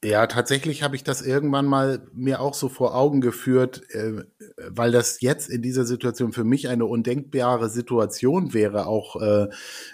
[0.04, 4.24] Ja, tatsächlich habe ich das irgendwann mal mir auch so vor Augen geführt, äh,
[4.58, 9.48] weil das jetzt in dieser Situation für mich eine undenkbare Situation wäre, auch äh,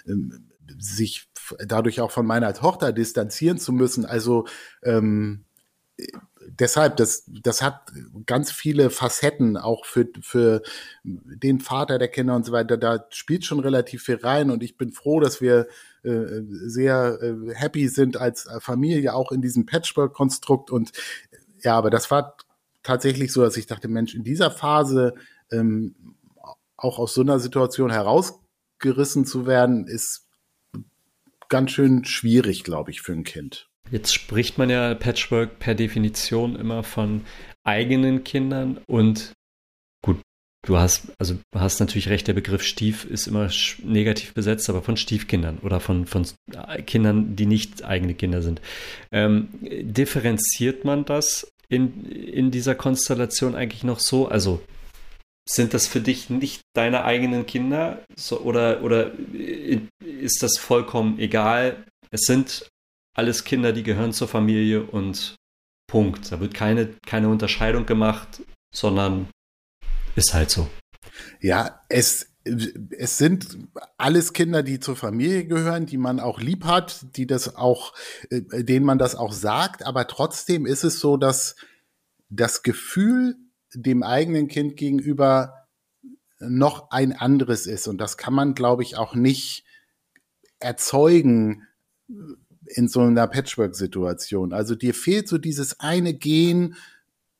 [0.05, 1.29] ähm, sich
[1.65, 4.05] dadurch auch von meiner Tochter distanzieren zu müssen.
[4.05, 4.47] Also
[4.83, 5.45] ähm,
[6.59, 7.91] deshalb, das, das hat
[8.25, 10.61] ganz viele Facetten, auch für, für
[11.03, 12.77] den Vater der Kinder und so weiter.
[12.77, 15.67] Da spielt schon relativ viel rein und ich bin froh, dass wir
[16.03, 20.71] äh, sehr äh, happy sind als Familie, auch in diesem Patchwork-Konstrukt.
[20.71, 20.91] Und
[21.61, 22.35] ja, aber das war
[22.83, 25.15] tatsächlich so, dass ich dachte, Mensch, in dieser Phase
[25.51, 25.95] ähm,
[26.75, 30.27] auch aus so einer Situation herausgerissen zu werden, ist
[31.49, 33.70] ganz schön schwierig, glaube ich, für ein Kind.
[33.91, 37.25] Jetzt spricht man ja Patchwork per Definition immer von
[37.63, 39.33] eigenen Kindern und
[40.03, 40.21] gut,
[40.65, 43.49] du hast, also hast natürlich recht, der Begriff Stief ist immer
[43.83, 46.25] negativ besetzt, aber von Stiefkindern oder von, von
[46.85, 48.61] Kindern, die nicht eigene Kinder sind.
[49.11, 54.29] Ähm, differenziert man das in, in dieser Konstellation eigentlich noch so?
[54.29, 54.61] Also
[55.49, 59.11] sind das für dich nicht deine eigenen Kinder so, oder, oder
[59.99, 61.83] ist das vollkommen egal?
[62.09, 62.70] Es sind
[63.13, 65.35] alles Kinder, die gehören zur Familie und
[65.87, 66.31] Punkt.
[66.31, 68.41] Da wird keine, keine Unterscheidung gemacht,
[68.73, 69.27] sondern
[70.15, 70.69] ist halt so.
[71.41, 73.57] Ja, es, es sind
[73.97, 77.93] alles Kinder, die zur Familie gehören, die man auch lieb hat, die das auch,
[78.29, 81.55] äh, denen man das auch sagt, aber trotzdem ist es so, dass
[82.29, 83.35] das Gefühl
[83.73, 85.67] dem eigenen Kind gegenüber
[86.39, 87.87] noch ein anderes ist.
[87.87, 89.65] Und das kann man, glaube ich, auch nicht
[90.59, 91.67] erzeugen
[92.75, 94.53] in so einer Patchwork-Situation.
[94.53, 96.75] Also dir fehlt so dieses eine Gen,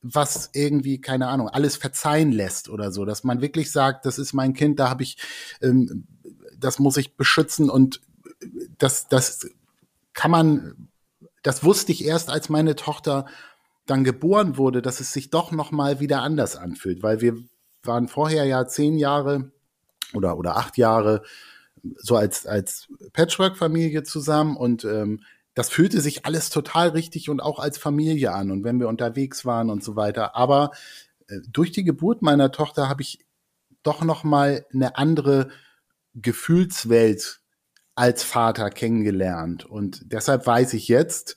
[0.02, 4.32] was irgendwie, keine Ahnung, alles verzeihen lässt oder so, dass man wirklich sagt, das ist
[4.32, 5.16] mein Kind, da habe ich,
[5.60, 6.06] ähm,
[6.58, 8.00] das muss ich beschützen und
[8.78, 9.48] das, das
[10.12, 10.88] kann man,
[11.42, 13.26] das wusste ich erst, als meine Tochter
[13.86, 17.36] dann geboren wurde, dass es sich doch noch mal wieder anders anfühlt, weil wir
[17.84, 19.50] waren vorher ja zehn Jahre
[20.14, 21.22] oder oder acht Jahre
[21.96, 25.22] so als als Patchwork-Familie zusammen und ähm,
[25.54, 29.44] das fühlte sich alles total richtig und auch als Familie an und wenn wir unterwegs
[29.44, 30.34] waren und so weiter.
[30.34, 30.70] Aber
[31.28, 33.18] äh, durch die Geburt meiner Tochter habe ich
[33.82, 35.50] doch noch mal eine andere
[36.14, 37.40] Gefühlswelt
[37.94, 41.36] als Vater kennengelernt und deshalb weiß ich jetzt,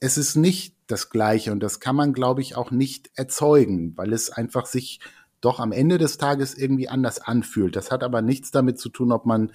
[0.00, 4.12] es ist nicht das Gleiche und das kann man, glaube ich, auch nicht erzeugen, weil
[4.12, 5.00] es einfach sich
[5.42, 7.76] doch am Ende des Tages irgendwie anders anfühlt.
[7.76, 9.52] Das hat aber nichts damit zu tun, ob man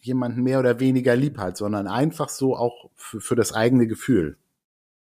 [0.00, 4.36] jemanden mehr oder weniger lieb hat, sondern einfach so auch für, für das eigene Gefühl.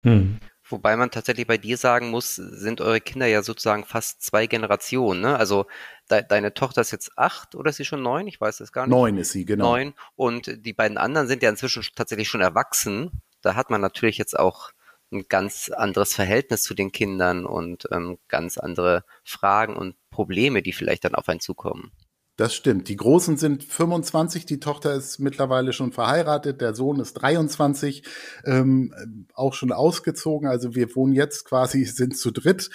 [0.03, 0.39] Hm.
[0.67, 5.21] Wobei man tatsächlich bei dir sagen muss, sind eure Kinder ja sozusagen fast zwei Generationen.
[5.21, 5.37] Ne?
[5.37, 5.67] Also
[6.09, 8.25] de deine Tochter ist jetzt acht oder ist sie schon neun?
[8.25, 8.95] Ich weiß es gar nicht.
[8.95, 9.71] Neun ist sie, genau.
[9.71, 9.93] Neun.
[10.15, 13.21] Und die beiden anderen sind ja inzwischen tatsächlich schon erwachsen.
[13.41, 14.71] Da hat man natürlich jetzt auch
[15.15, 20.73] ein ganz anderes Verhältnis zu den Kindern und ähm, ganz andere Fragen und Probleme, die
[20.73, 21.91] vielleicht dann auf einen zukommen.
[22.37, 22.89] Das stimmt.
[22.89, 28.03] Die Großen sind 25, die Tochter ist mittlerweile schon verheiratet, der Sohn ist 23,
[28.43, 28.93] ähm,
[29.33, 30.49] auch schon ausgezogen.
[30.49, 32.69] Also wir wohnen jetzt quasi, sind zu dritt,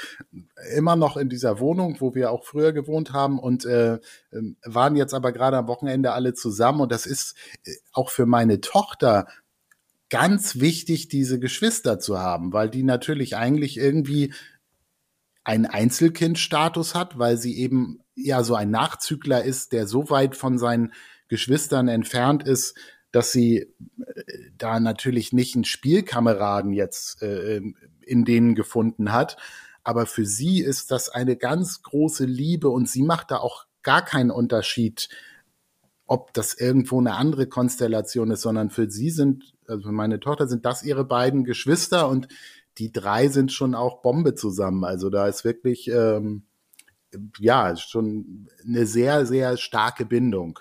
[0.74, 3.98] immer noch in dieser Wohnung, wo wir auch früher gewohnt haben und äh,
[4.32, 6.80] ähm, waren jetzt aber gerade am Wochenende alle zusammen.
[6.80, 7.34] Und das ist
[7.66, 9.26] äh, auch für meine Tochter
[10.10, 14.34] ganz wichtig, diese Geschwister zu haben, weil die natürlich eigentlich irgendwie
[15.44, 20.58] einen Einzelkindstatus hat, weil sie eben ja so ein Nachzügler ist, der so weit von
[20.58, 20.92] seinen
[21.28, 22.76] Geschwistern entfernt ist,
[23.12, 23.72] dass sie äh,
[24.56, 27.60] da natürlich nicht einen Spielkameraden jetzt äh,
[28.02, 29.36] in denen gefunden hat.
[29.82, 34.04] Aber für sie ist das eine ganz große Liebe und sie macht da auch gar
[34.04, 35.08] keinen Unterschied,
[36.10, 40.48] ob das irgendwo eine andere Konstellation ist, sondern für sie sind, also für meine Tochter
[40.48, 42.26] sind das ihre beiden Geschwister und
[42.78, 44.82] die drei sind schon auch Bombe zusammen.
[44.82, 46.42] Also da ist wirklich, ähm,
[47.38, 50.58] ja, schon eine sehr, sehr starke Bindung.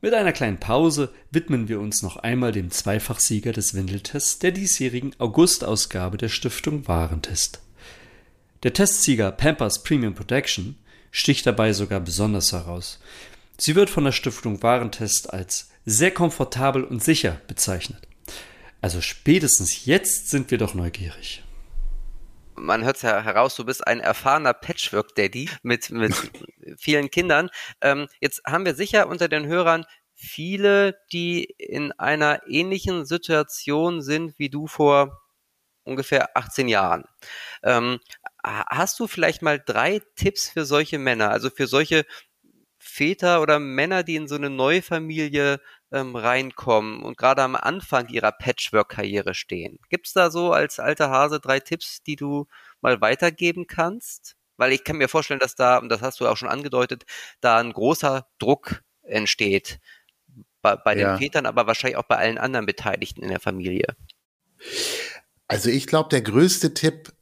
[0.00, 5.14] Mit einer kleinen Pause widmen wir uns noch einmal dem Zweifachsieger des Windeltests der diesjährigen
[5.18, 7.60] August-Ausgabe der Stiftung Warentest.
[8.62, 10.76] Der Testsieger Pampers Premium Protection
[11.10, 13.00] sticht dabei sogar besonders heraus.
[13.58, 18.00] Sie wird von der Stiftung Warentest als sehr komfortabel und sicher bezeichnet.
[18.80, 21.42] Also spätestens jetzt sind wir doch neugierig
[22.60, 26.14] man hört es ja heraus, du bist ein erfahrener Patchwork-Daddy mit, mit
[26.78, 27.50] vielen Kindern.
[27.80, 34.38] Ähm, jetzt haben wir sicher unter den Hörern viele, die in einer ähnlichen Situation sind
[34.38, 35.19] wie du vor
[35.90, 37.04] ungefähr 18 Jahren.
[37.62, 38.00] Ähm,
[38.42, 42.06] hast du vielleicht mal drei Tipps für solche Männer, also für solche
[42.78, 45.60] Väter oder Männer, die in so eine neue Familie
[45.92, 49.78] ähm, reinkommen und gerade am Anfang ihrer Patchwork-Karriere stehen.
[49.90, 52.46] Gibt es da so als alter Hase drei Tipps, die du
[52.80, 54.36] mal weitergeben kannst?
[54.56, 57.04] Weil ich kann mir vorstellen, dass da, und das hast du auch schon angedeutet,
[57.40, 59.80] da ein großer Druck entsteht
[60.62, 61.16] bei, bei den ja.
[61.16, 63.96] Vätern, aber wahrscheinlich auch bei allen anderen Beteiligten in der Familie.
[65.50, 67.12] Also ich glaube, der größte Tipp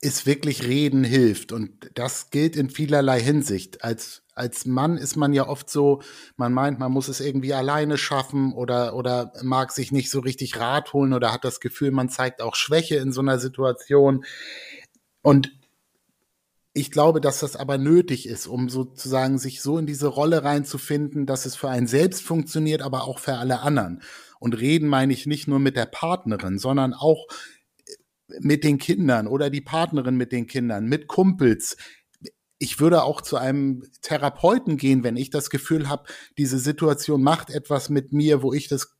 [0.00, 3.82] ist wirklich reden hilft und das gilt in vielerlei Hinsicht.
[3.82, 6.00] Als als Mann ist man ja oft so,
[6.36, 10.58] man meint, man muss es irgendwie alleine schaffen oder, oder mag sich nicht so richtig
[10.58, 14.24] Rat holen oder hat das Gefühl, man zeigt auch Schwäche in so einer Situation.
[15.22, 15.52] Und
[16.74, 21.26] ich glaube, dass das aber nötig ist, um sozusagen sich so in diese Rolle reinzufinden,
[21.26, 24.02] dass es für einen selbst funktioniert, aber auch für alle anderen.
[24.40, 27.26] Und reden meine ich nicht nur mit der Partnerin, sondern auch
[28.40, 31.76] mit den Kindern oder die Partnerin mit den Kindern, mit Kumpels,
[32.58, 36.04] ich würde auch zu einem Therapeuten gehen, wenn ich das Gefühl habe,
[36.38, 38.94] diese Situation macht etwas mit mir, wo ich das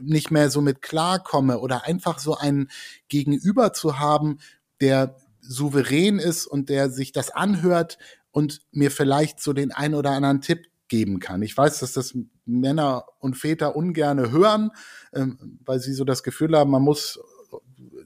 [0.00, 2.70] nicht mehr so mit klarkomme oder einfach so einen
[3.08, 4.38] Gegenüber zu haben,
[4.80, 7.98] der souverän ist und der sich das anhört
[8.30, 11.42] und mir vielleicht so den ein oder anderen Tipp geben kann.
[11.42, 14.70] Ich weiß, dass das Männer und Väter ungerne hören,
[15.12, 17.18] ähm, weil sie so das Gefühl haben, man muss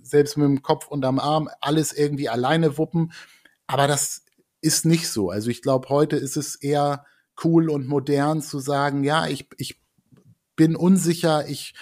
[0.08, 3.12] selbst mit dem Kopf unterm Arm alles irgendwie alleine wuppen.
[3.66, 4.24] Aber das
[4.60, 5.30] ist nicht so.
[5.30, 7.04] Also ich glaube, heute ist es eher
[7.44, 9.80] cool und modern zu sagen, ja, ich, ich
[10.56, 11.74] bin unsicher, ich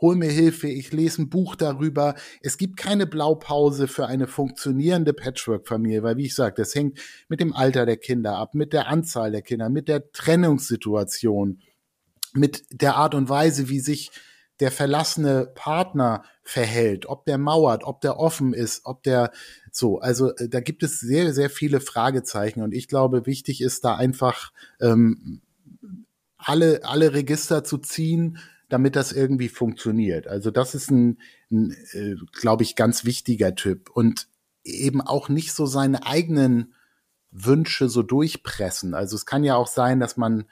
[0.00, 2.14] hol mir Hilfe, ich lese ein Buch darüber.
[2.40, 7.40] Es gibt keine Blaupause für eine funktionierende Patchwork-Familie, weil wie ich sage, das hängt mit
[7.40, 11.60] dem Alter der Kinder ab, mit der Anzahl der Kinder, mit der Trennungssituation,
[12.32, 14.10] mit der Art und Weise, wie sich
[14.60, 19.30] der verlassene Partner verhält, ob der mauert, ob der offen ist, ob der
[19.70, 23.84] so, also äh, da gibt es sehr, sehr viele Fragezeichen und ich glaube, wichtig ist
[23.84, 25.42] da einfach ähm,
[26.36, 30.26] alle, alle Register zu ziehen, damit das irgendwie funktioniert.
[30.26, 31.18] Also das ist ein,
[31.52, 34.26] ein äh, glaube ich, ganz wichtiger Typ und
[34.64, 36.74] eben auch nicht so seine eigenen
[37.30, 38.94] Wünsche so durchpressen.
[38.94, 40.46] Also es kann ja auch sein, dass man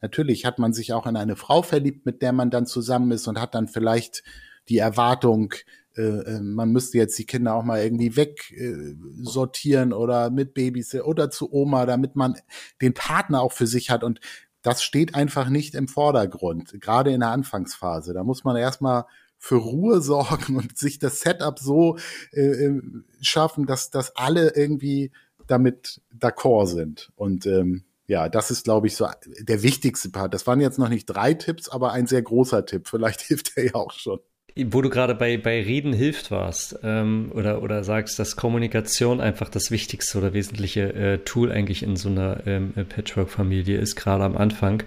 [0.00, 3.28] natürlich hat man sich auch in eine Frau verliebt, mit der man dann zusammen ist
[3.28, 4.24] und hat dann vielleicht
[4.68, 5.54] die Erwartung,
[5.96, 10.94] äh, äh man müsste jetzt die Kinder auch mal irgendwie wegsortieren äh, oder mit Babys
[10.94, 12.34] oder zu Oma, damit man
[12.80, 14.04] den Partner auch für sich hat.
[14.04, 14.20] Und
[14.62, 18.14] das steht einfach nicht im Vordergrund, gerade in der Anfangsphase.
[18.14, 19.04] Da muss man erstmal
[19.38, 21.98] für Ruhe sorgen und sich das Setup so
[22.32, 22.82] äh, äh
[23.20, 25.12] schaffen, dass, dass alle irgendwie
[25.46, 27.12] damit d'accord sind.
[27.16, 29.08] Und ähm, ja, das ist, glaube ich, so
[29.40, 30.34] der wichtigste Part.
[30.34, 32.88] Das waren jetzt noch nicht drei Tipps, aber ein sehr großer Tipp.
[32.88, 34.20] Vielleicht hilft er ja auch schon.
[34.56, 39.48] Wo du gerade bei, bei Reden hilft warst ähm, oder, oder sagst, dass Kommunikation einfach
[39.48, 44.36] das wichtigste oder wesentliche äh, Tool eigentlich in so einer ähm, Patchwork-Familie ist, gerade am
[44.36, 44.84] Anfang.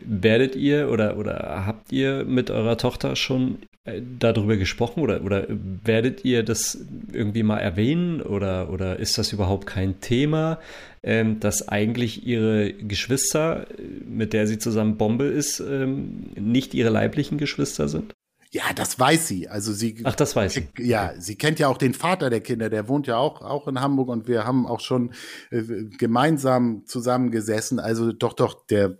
[0.00, 5.46] Werdet ihr oder, oder habt ihr mit eurer Tochter schon äh, darüber gesprochen oder, oder
[5.48, 10.58] werdet ihr das irgendwie mal erwähnen oder, oder ist das überhaupt kein Thema,
[11.04, 13.66] ähm, dass eigentlich ihre Geschwister,
[14.04, 18.14] mit der sie zusammen Bombe ist, ähm, nicht ihre leiblichen Geschwister sind?
[18.50, 19.48] Ja, das weiß sie.
[19.48, 20.00] Also sie.
[20.04, 20.68] Ach, das weiß sie.
[20.78, 22.70] Ja, sie kennt ja auch den Vater der Kinder.
[22.70, 25.12] Der wohnt ja auch auch in Hamburg und wir haben auch schon
[25.50, 25.62] äh,
[25.98, 27.78] gemeinsam zusammengesessen.
[27.78, 28.98] Also doch, doch, der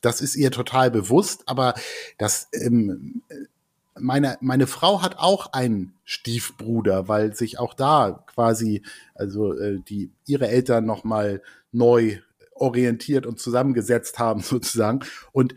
[0.00, 1.74] das ist ihr total bewusst, aber
[2.16, 3.22] das ähm,
[3.98, 8.82] meine, meine Frau hat auch einen Stiefbruder, weil sich auch da quasi,
[9.14, 12.18] also äh, die ihre Eltern noch mal neu
[12.54, 15.00] orientiert und zusammengesetzt haben, sozusagen.
[15.32, 15.54] Und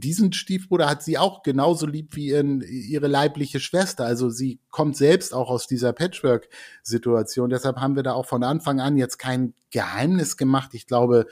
[0.00, 4.04] diesen Stiefbruder hat sie auch genauso lieb wie in, ihre leibliche Schwester.
[4.04, 7.50] Also sie kommt selbst auch aus dieser Patchwork-Situation.
[7.50, 10.70] Deshalb haben wir da auch von Anfang an jetzt kein Geheimnis gemacht.
[10.74, 11.26] Ich glaube,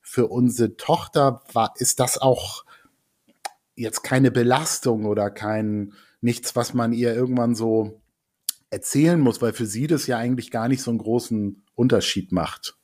[0.00, 2.64] für unsere Tochter war, ist das auch
[3.74, 8.00] jetzt keine Belastung oder kein nichts, was man ihr irgendwann so
[8.70, 12.76] erzählen muss, weil für sie das ja eigentlich gar nicht so einen großen Unterschied macht.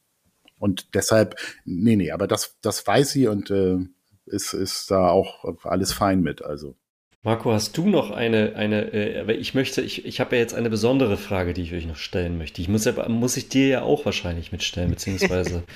[0.58, 3.78] Und deshalb, nee, nee, aber das, das weiß sie und äh,
[4.26, 6.42] ist, ist da auch alles fein mit.
[6.42, 6.76] Also.
[7.24, 10.68] Marco, hast du noch eine, eine, äh, ich möchte, ich, ich habe ja jetzt eine
[10.68, 12.61] besondere Frage, die ich euch noch stellen möchte.
[12.61, 15.62] Ich muss ja, muss ich dir ja auch wahrscheinlich mitstellen, beziehungsweise.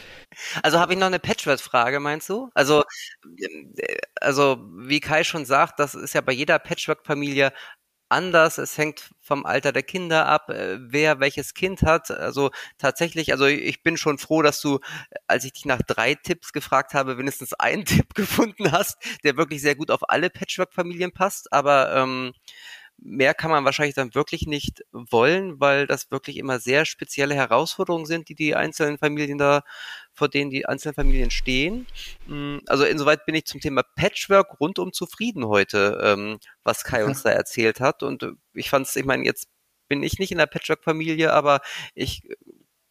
[0.62, 2.50] Also habe ich noch eine Patchwork-Frage, meinst du?
[2.52, 2.82] Also,
[3.38, 7.52] äh, also, wie Kai schon sagt, das ist ja bei jeder Patchwork-Familie
[8.08, 8.58] anders.
[8.58, 12.10] Es hängt vom Alter der Kinder ab, äh, wer welches Kind hat.
[12.10, 14.80] Also tatsächlich, also ich bin schon froh, dass du,
[15.26, 19.62] als ich dich nach drei Tipps gefragt habe, wenigstens einen Tipp gefunden hast, der wirklich
[19.62, 21.52] sehr gut auf alle Patchwork-Familien passt.
[21.52, 22.32] Aber ähm,
[22.98, 28.06] mehr kann man wahrscheinlich dann wirklich nicht wollen, weil das wirklich immer sehr spezielle Herausforderungen
[28.06, 29.62] sind, die die einzelnen Familien da,
[30.12, 31.86] vor denen die einzelnen Familien stehen.
[32.26, 37.22] Mm, also insoweit bin ich zum Thema Patchwork rundum zufrieden heute, ähm, was Kai uns
[37.22, 38.02] da erzählt hat.
[38.02, 39.48] Und ich fand es, ich meine, jetzt
[39.88, 41.60] bin ich nicht in der Patchwork-Familie, aber
[41.94, 42.22] ich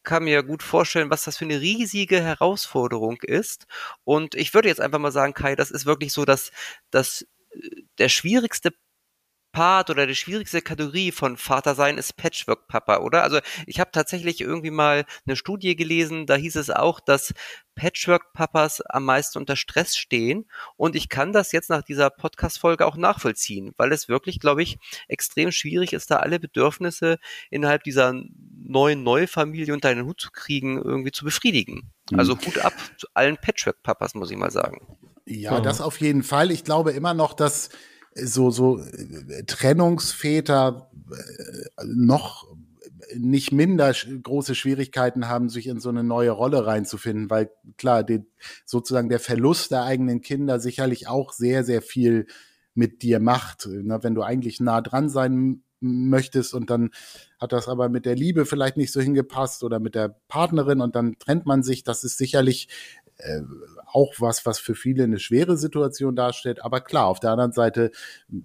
[0.04, 3.66] kann mir gut vorstellen, was das für eine riesige Herausforderung ist.
[4.04, 6.52] Und ich würde jetzt einfach mal sagen, Kai, das ist wirklich so, dass,
[6.92, 8.72] dass äh, der schwierigste
[9.56, 13.24] Part oder die schwierigste Kategorie von Vater sein ist Patchwork-Papa, oder?
[13.24, 17.34] Also ich habe tatsächlich irgendwie mal eine Studie gelesen, da hieß es auch, dass
[17.76, 20.46] Patchwork-Papas am meisten unter Stress stehen.
[20.76, 24.78] Und ich kann das jetzt nach dieser Podcast-Folge auch nachvollziehen, weil es wirklich, glaube ich,
[25.08, 27.18] extrem schwierig ist, da alle Bedürfnisse
[27.50, 28.14] innerhalb dieser
[28.62, 31.94] neuen Neufamilie unter einen Hut zu kriegen, irgendwie zu befriedigen.
[32.12, 32.20] Mhm.
[32.20, 34.86] Also Hut ab zu allen Patchwork-Papas, muss ich mal sagen.
[35.26, 36.52] Ja, das auf jeden Fall.
[36.52, 37.70] Ich glaube immer noch, dass
[38.16, 42.48] so, so äh, Trennungsväter äh, noch
[43.16, 48.24] nicht minder große Schwierigkeiten haben, sich in so eine neue Rolle reinzufinden, weil klar, die,
[48.66, 52.26] sozusagen der Verlust der eigenen Kinder sicherlich auch sehr, sehr viel
[52.74, 53.68] mit dir macht.
[53.68, 54.00] Ne?
[54.02, 56.92] Wenn du eigentlich nah dran sein möchtest und dann
[57.40, 60.96] hat das aber mit der Liebe vielleicht nicht so hingepasst oder mit der Partnerin und
[60.96, 62.70] dann trennt man sich, das ist sicherlich
[63.18, 63.42] äh,
[63.96, 66.64] auch was, was für viele eine schwere Situation darstellt.
[66.64, 67.92] Aber klar, auf der anderen Seite,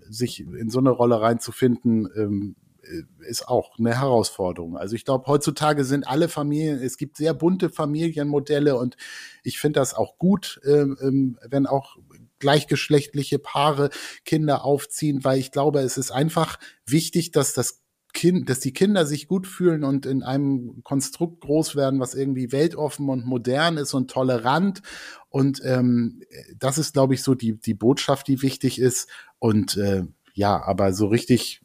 [0.09, 4.77] sich in so eine Rolle reinzufinden, ähm, äh, ist auch eine Herausforderung.
[4.77, 8.97] Also ich glaube, heutzutage sind alle Familien, es gibt sehr bunte Familienmodelle und
[9.43, 11.97] ich finde das auch gut, ähm, ähm, wenn auch
[12.39, 13.91] gleichgeschlechtliche Paare
[14.25, 17.80] Kinder aufziehen, weil ich glaube, es ist einfach wichtig, dass das
[18.13, 22.53] Kind, dass die Kinder sich gut fühlen und in einem Konstrukt groß werden, was irgendwie
[22.53, 24.83] weltoffen und modern ist und tolerant.
[25.29, 26.23] Und ähm,
[26.59, 29.09] das ist, glaube ich, so die, die Botschaft, die wichtig ist.
[29.39, 31.63] Und äh, ja, aber so richtig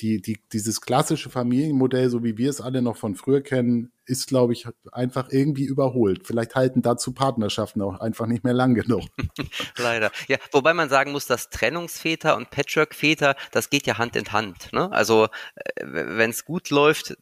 [0.00, 4.28] die, die, dieses klassische Familienmodell, so wie wir es alle noch von früher kennen, ist,
[4.28, 6.26] glaube ich, einfach irgendwie überholt.
[6.26, 9.02] Vielleicht halten dazu Partnerschaften auch einfach nicht mehr lang genug.
[9.78, 10.10] Leider.
[10.28, 14.72] Ja, wobei man sagen muss, dass Trennungsväter und Patchwork-Väter, das geht ja Hand in Hand.
[14.72, 14.90] Ne?
[14.92, 15.24] Also,
[15.56, 17.16] äh, wenn es gut läuft,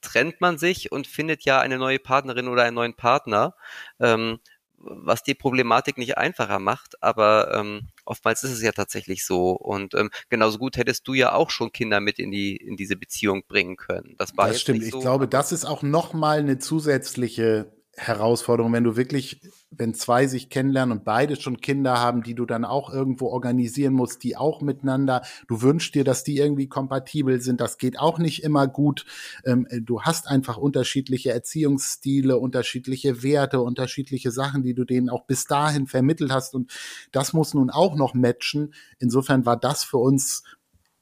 [0.00, 3.54] trennt man sich und findet ja eine neue Partnerin oder einen neuen Partner.
[3.98, 4.38] Ähm,
[4.84, 9.52] was die Problematik nicht einfacher macht, aber ähm, oftmals ist es ja tatsächlich so.
[9.52, 12.96] Und ähm, genauso gut hättest du ja auch schon Kinder mit in die in diese
[12.96, 14.14] Beziehung bringen können.
[14.18, 14.84] Das war das stimmt.
[14.84, 19.92] So, ich glaube, das ist auch noch mal eine zusätzliche Herausforderung, wenn du wirklich, wenn
[19.92, 24.24] zwei sich kennenlernen und beide schon Kinder haben, die du dann auch irgendwo organisieren musst,
[24.24, 28.44] die auch miteinander, du wünschst dir, dass die irgendwie kompatibel sind, das geht auch nicht
[28.44, 29.04] immer gut.
[29.44, 35.44] Ähm, du hast einfach unterschiedliche Erziehungsstile, unterschiedliche Werte, unterschiedliche Sachen, die du denen auch bis
[35.44, 36.72] dahin vermittelt hast und
[37.12, 38.72] das muss nun auch noch matchen.
[39.00, 40.44] Insofern war das für uns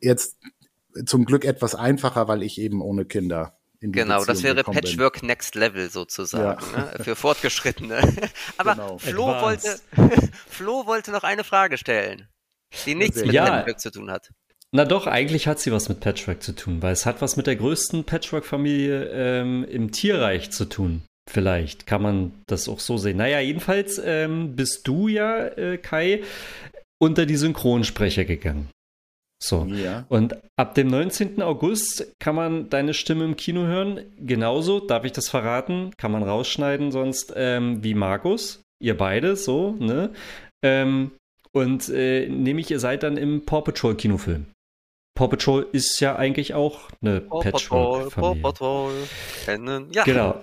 [0.00, 0.38] jetzt
[1.06, 5.28] zum Glück etwas einfacher, weil ich eben ohne Kinder genau, das wäre Patchwork bin.
[5.28, 6.78] Next Level sozusagen, ja.
[6.78, 7.04] ne?
[7.04, 8.00] für Fortgeschrittene.
[8.56, 8.98] Aber genau.
[8.98, 9.80] Flo, wollte,
[10.48, 12.28] Flo wollte noch eine Frage stellen,
[12.86, 13.46] die nichts mit ja.
[13.46, 14.30] Patchwork zu tun hat.
[14.72, 17.48] Na doch, eigentlich hat sie was mit Patchwork zu tun, weil es hat was mit
[17.48, 21.02] der größten Patchwork-Familie ähm, im Tierreich zu tun.
[21.28, 23.16] Vielleicht kann man das auch so sehen.
[23.16, 26.22] Naja, jedenfalls ähm, bist du ja, äh, Kai,
[26.98, 28.68] unter die Synchronsprecher gegangen.
[29.42, 29.64] So.
[29.64, 30.04] Ja.
[30.08, 31.40] Und ab dem 19.
[31.40, 34.04] August kann man deine Stimme im Kino hören.
[34.18, 35.92] Genauso, darf ich das verraten?
[35.96, 38.62] Kann man rausschneiden, sonst ähm, wie Markus.
[38.82, 40.10] Ihr beide, so, ne?
[40.62, 41.12] Ähm,
[41.52, 44.46] und äh, nämlich, ihr seid dann im Paw Patrol Kinofilm.
[45.14, 48.42] Paw Patrol ist ja eigentlich auch eine Patchwork-Familie.
[48.42, 48.92] Paw Patrol,
[49.92, 50.04] ja.
[50.04, 50.40] Genau.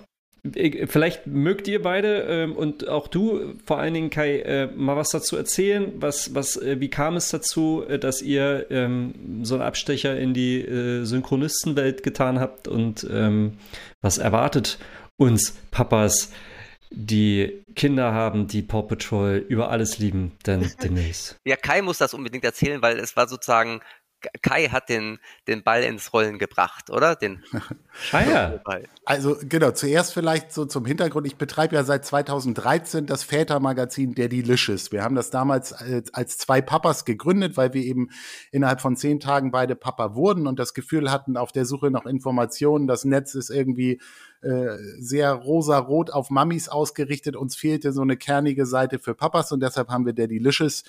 [0.53, 5.09] Vielleicht mögt ihr beide ähm, und auch du, vor allen Dingen Kai, äh, mal was
[5.09, 5.93] dazu erzählen.
[5.99, 10.33] Was, was, äh, wie kam es dazu, äh, dass ihr ähm, so einen Abstecher in
[10.33, 13.57] die äh, Synchronistenwelt getan habt und ähm,
[14.01, 14.77] was erwartet
[15.17, 16.31] uns Papas,
[16.89, 21.37] die Kinder haben, die Paw Patrol über alles lieben, denn demnächst.
[21.45, 23.81] Ja, Kai muss das unbedingt erzählen, weil es war sozusagen
[24.41, 27.15] Kai hat den, den Ball ins Rollen gebracht, oder?
[27.15, 27.43] Den
[28.11, 28.59] ja.
[29.05, 31.27] Also genau, zuerst vielleicht so zum Hintergrund.
[31.27, 34.91] Ich betreibe ja seit 2013 das Vätermagazin Der Delicious.
[34.91, 38.09] Wir haben das damals als, als, zwei Papas gegründet, weil wir eben
[38.51, 42.05] innerhalb von zehn Tagen beide Papa wurden und das Gefühl hatten, auf der Suche nach
[42.05, 43.99] Informationen, das Netz ist irgendwie
[44.41, 47.35] äh, sehr rosa-rot auf Mammis ausgerichtet.
[47.35, 50.83] Uns fehlte so eine kernige Seite für Papas und deshalb haben wir Der Delicious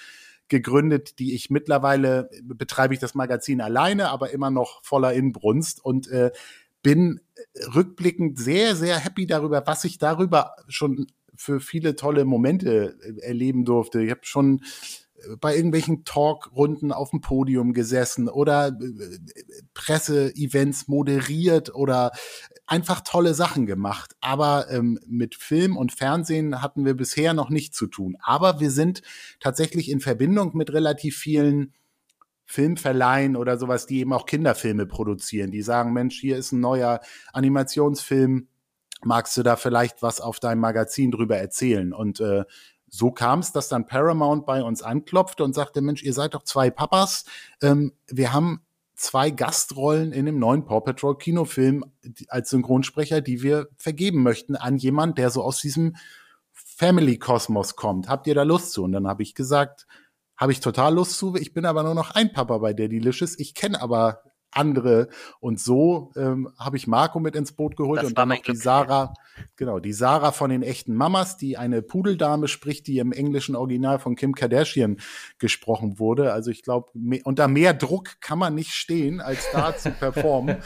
[0.49, 6.09] gegründet, die ich mittlerweile betreibe ich das Magazin alleine, aber immer noch voller Inbrunst und
[6.09, 6.31] äh,
[6.83, 7.21] bin
[7.75, 13.65] rückblickend sehr, sehr happy darüber, was ich darüber schon für viele tolle Momente äh, erleben
[13.65, 14.03] durfte.
[14.03, 14.63] Ich habe schon
[15.17, 19.19] äh, bei irgendwelchen Talkrunden auf dem Podium gesessen oder äh,
[19.75, 22.13] Presse-Events moderiert oder
[22.69, 24.15] einfach tolle Sachen gemacht.
[24.21, 28.17] Aber ähm, mit Film und Fernsehen hatten wir bisher noch nicht zu tun.
[28.21, 29.03] Aber wir sind
[29.41, 31.73] tatsächlich in Verbindung mit relativ vielen
[32.45, 35.51] Filmverleihen oder sowas, die eben auch Kinderfilme produzieren.
[35.51, 37.01] Die sagen, Mensch, hier ist ein neuer
[37.33, 38.49] Animationsfilm.
[39.03, 41.93] Magst du da vielleicht was auf deinem Magazin drüber erzählen?
[41.93, 42.45] Und äh,
[42.87, 46.43] so kam es, dass dann Paramount bei uns anklopfte und sagte, Mensch, ihr seid doch
[46.43, 47.25] zwei Papas.
[47.63, 48.63] Ähm, wir haben
[48.99, 51.85] zwei Gastrollen in dem neuen Paw Patrol Kinofilm
[52.29, 55.97] als Synchronsprecher, die wir vergeben möchten an jemand, der so aus diesem
[56.53, 58.09] Family-Kosmos kommt.
[58.09, 58.83] Habt ihr da Lust zu?
[58.83, 59.87] Und dann habe ich gesagt,
[60.37, 61.37] habe ich total Lust zu.
[61.37, 63.39] Ich bin aber nur noch ein Papa bei der Delicious.
[63.39, 64.23] Ich kenne aber
[64.59, 65.09] andere.
[65.41, 68.57] Und so ähm, habe ich Marco mit ins Boot geholt das und dann noch die
[68.57, 69.15] Sarah,
[69.57, 73.99] genau, die Sarah von den echten Mamas, die eine Pudeldame spricht, die im englischen Original
[73.99, 74.99] von Kim Kardashian
[75.39, 76.33] gesprochen wurde.
[76.33, 76.91] Also ich glaube,
[77.25, 80.59] unter mehr Druck kann man nicht stehen, als da zu performen.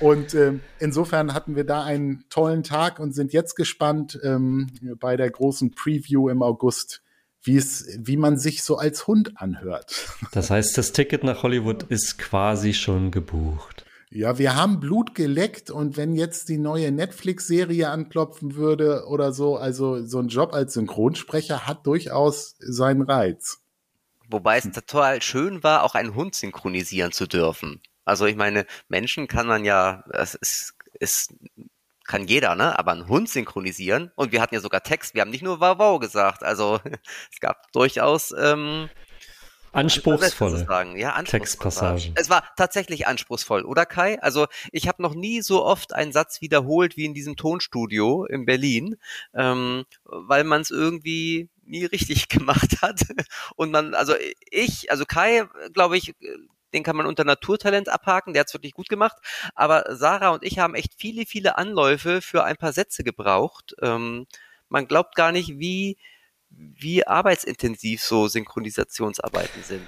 [0.00, 4.68] Und ähm, insofern hatten wir da einen tollen Tag und sind jetzt gespannt ähm,
[4.98, 7.02] bei der großen Preview im August,
[7.42, 10.08] wie es, wie man sich so als Hund anhört.
[10.32, 13.84] Das heißt, das Ticket nach Hollywood ist quasi schon gebucht.
[14.10, 19.56] Ja, wir haben Blut geleckt und wenn jetzt die neue Netflix-Serie anklopfen würde oder so,
[19.56, 23.62] also so ein Job als Synchronsprecher hat durchaus seinen Reiz.
[24.28, 27.80] Wobei es total schön war, auch einen Hund synchronisieren zu dürfen.
[28.04, 31.34] Also ich meine, Menschen kann man ja, es ist, ist
[32.12, 32.78] kann jeder, ne?
[32.78, 35.78] Aber einen Hund synchronisieren und wir hatten ja sogar Text, wir haben nicht nur wow
[35.78, 36.78] wow gesagt, also
[37.32, 38.90] es gab durchaus ähm,
[39.72, 40.66] anspruchsvolle
[40.98, 42.12] ja, Textpassagen.
[42.14, 44.20] Es war tatsächlich anspruchsvoll, oder Kai?
[44.20, 48.44] Also ich habe noch nie so oft einen Satz wiederholt wie in diesem Tonstudio in
[48.44, 48.96] Berlin,
[49.32, 53.06] ähm, weil man es irgendwie nie richtig gemacht hat.
[53.56, 54.12] Und man, also
[54.50, 56.14] ich, also Kai, glaube ich,
[56.72, 59.16] den kann man unter Naturtalent abhaken, der hat's wirklich gut gemacht.
[59.54, 63.74] Aber Sarah und ich haben echt viele, viele Anläufe für ein paar Sätze gebraucht.
[63.80, 64.26] Ähm,
[64.68, 65.98] man glaubt gar nicht, wie,
[66.50, 69.82] wie arbeitsintensiv so Synchronisationsarbeiten sind.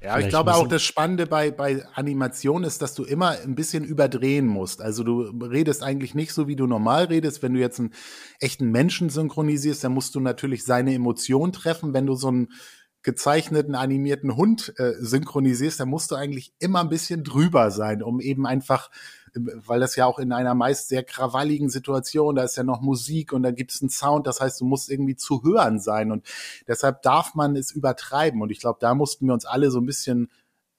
[0.00, 3.54] Ja, Vielleicht ich glaube auch das Spannende bei, bei Animation ist, dass du immer ein
[3.54, 4.80] bisschen überdrehen musst.
[4.82, 7.42] Also du redest eigentlich nicht so, wie du normal redest.
[7.42, 7.94] Wenn du jetzt einen
[8.40, 11.94] echten Menschen synchronisierst, dann musst du natürlich seine Emotion treffen.
[11.94, 12.48] Wenn du so einen
[13.02, 18.20] gezeichneten, animierten Hund äh, synchronisierst, dann musst du eigentlich immer ein bisschen drüber sein, um
[18.20, 18.90] eben einfach,
[19.34, 23.32] weil das ja auch in einer meist sehr krawalligen Situation, da ist ja noch Musik
[23.32, 26.26] und da gibt es einen Sound, das heißt, du musst irgendwie zu hören sein und
[26.68, 29.86] deshalb darf man es übertreiben und ich glaube, da mussten wir uns alle so ein
[29.86, 30.30] bisschen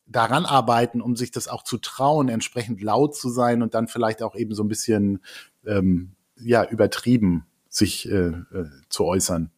[0.05, 4.21] daran arbeiten, um sich das auch zu trauen, entsprechend laut zu sein und dann vielleicht
[4.21, 5.19] auch eben so ein bisschen
[5.65, 9.51] ähm, ja übertrieben sich äh, äh, zu äußern.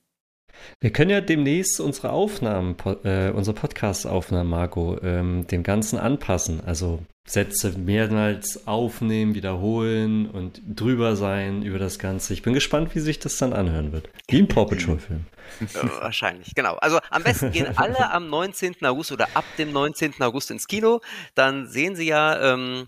[0.80, 6.62] Wir können ja demnächst unsere Aufnahmen, äh, unsere Podcast-Aufnahmen, Marco, ähm, dem Ganzen anpassen.
[6.66, 12.34] Also Sätze mehrmals aufnehmen, wiederholen und drüber sein über das Ganze.
[12.34, 14.10] Ich bin gespannt, wie sich das dann anhören wird.
[14.28, 15.26] Wie im Paw Patrol-Film.
[16.02, 16.76] wahrscheinlich, genau.
[16.76, 18.76] Also am besten gehen alle am 19.
[18.84, 20.22] August oder ab dem 19.
[20.22, 21.02] August ins Kino.
[21.34, 22.88] Dann sehen Sie ja, ähm,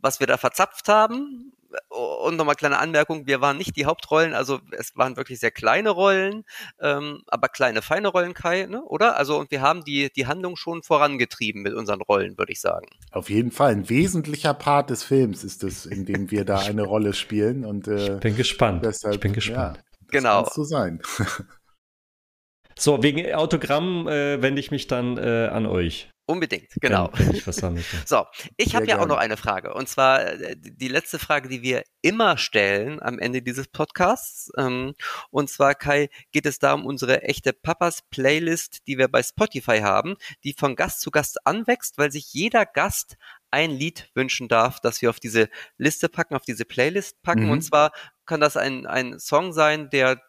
[0.00, 1.52] was wir da verzapft haben
[1.88, 5.90] und nochmal kleine Anmerkung, wir waren nicht die Hauptrollen, also es waren wirklich sehr kleine
[5.90, 6.44] Rollen,
[6.80, 8.82] ähm, aber kleine, feine Rollen, Kai, ne?
[8.84, 9.16] oder?
[9.16, 12.86] Also und wir haben die, die Handlung schon vorangetrieben mit unseren Rollen, würde ich sagen.
[13.12, 16.82] Auf jeden Fall, ein wesentlicher Part des Films ist es, in dem wir da eine
[16.86, 17.64] Rolle spielen.
[17.64, 18.84] Und, äh, ich bin gespannt.
[18.84, 19.78] Deshalb, ich bin gespannt.
[19.78, 20.48] Ja, genau.
[20.52, 21.00] so sein.
[22.78, 26.10] so, wegen Autogramm äh, wende ich mich dann äh, an euch.
[26.28, 27.12] Unbedingt, genau.
[27.32, 29.72] Ich was sagen so, ich habe ja auch noch eine Frage.
[29.74, 34.50] Und zwar äh, die letzte Frage, die wir immer stellen am Ende dieses Podcasts.
[34.58, 34.94] Ähm,
[35.30, 39.78] und zwar, Kai, geht es da um unsere echte Papas Playlist, die wir bei Spotify
[39.78, 43.16] haben, die von Gast zu Gast anwächst, weil sich jeder Gast
[43.52, 45.48] ein Lied wünschen darf, das wir auf diese
[45.78, 47.44] Liste packen, auf diese Playlist packen.
[47.44, 47.52] Mhm.
[47.52, 47.92] Und zwar
[48.26, 50.20] kann das ein, ein Song sein, der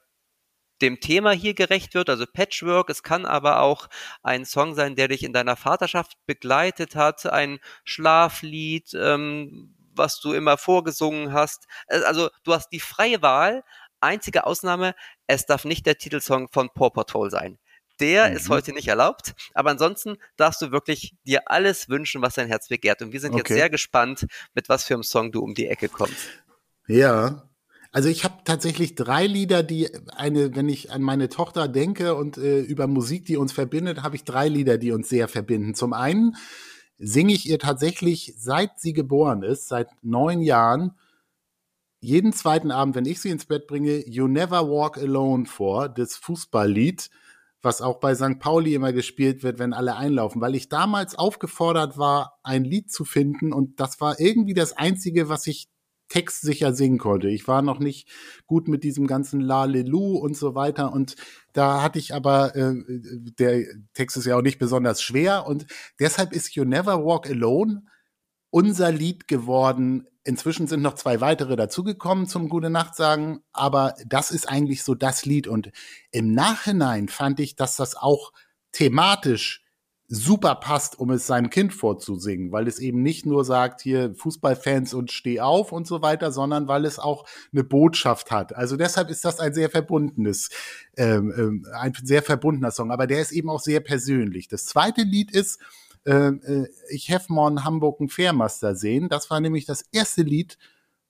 [0.82, 2.90] dem Thema hier gerecht wird, also Patchwork.
[2.90, 3.88] Es kann aber auch
[4.24, 10.34] ein Song sein, der dich in deiner Vaterschaft begleitet hat, ein Schlaflied, ähm, was du
[10.34, 11.66] immer vorgesungen hast.
[11.88, 13.64] Äh, also du hast die freie Wahl.
[14.00, 14.94] Einzige Ausnahme,
[15.26, 17.58] es darf nicht der Titelsong von Paw Patrol sein.
[18.00, 18.36] Der mhm.
[18.36, 22.68] ist heute nicht erlaubt, aber ansonsten darfst du wirklich dir alles wünschen, was dein Herz
[22.68, 23.02] begehrt.
[23.02, 23.40] Und wir sind okay.
[23.40, 26.30] jetzt sehr gespannt, mit was für einem Song du um die Ecke kommst.
[26.88, 27.50] Ja,
[27.92, 32.38] also ich habe tatsächlich drei Lieder, die eine, wenn ich an meine Tochter denke und
[32.38, 35.74] äh, über Musik, die uns verbindet, habe ich drei Lieder, die uns sehr verbinden.
[35.74, 36.36] Zum einen
[36.98, 40.94] singe ich ihr tatsächlich, seit sie geboren ist, seit neun Jahren,
[42.00, 46.16] jeden zweiten Abend, wenn ich sie ins Bett bringe, You Never Walk Alone vor, das
[46.16, 47.10] Fußballlied,
[47.62, 48.40] was auch bei St.
[48.40, 53.04] Pauli immer gespielt wird, wenn alle einlaufen, weil ich damals aufgefordert war, ein Lied zu
[53.04, 55.68] finden und das war irgendwie das einzige, was ich
[56.10, 57.30] textsicher singen konnte.
[57.30, 58.10] Ich war noch nicht
[58.46, 61.16] gut mit diesem ganzen Lalelu und so weiter und
[61.54, 62.76] da hatte ich aber, äh,
[63.40, 65.66] der Text ist ja auch nicht besonders schwer und
[66.00, 67.84] deshalb ist You Never Walk Alone
[68.50, 70.08] unser Lied geworden.
[70.24, 74.96] Inzwischen sind noch zwei weitere dazugekommen zum Gute Nacht sagen, aber das ist eigentlich so
[74.96, 75.72] das Lied und
[76.12, 78.34] im Nachhinein fand ich, dass das auch
[78.72, 79.67] thematisch
[80.10, 84.94] super passt, um es seinem Kind vorzusingen, weil es eben nicht nur sagt, hier Fußballfans
[84.94, 88.56] und steh auf und so weiter, sondern weil es auch eine Botschaft hat.
[88.56, 90.50] Also deshalb ist das ein sehr verbundenes,
[90.96, 94.48] ähm, ähm, ein sehr verbundener Song, aber der ist eben auch sehr persönlich.
[94.48, 95.60] Das zweite Lied ist,
[96.06, 99.10] äh, äh, ich have morgen Hamburg einen Fairmaster sehen.
[99.10, 100.58] Das war nämlich das erste Lied,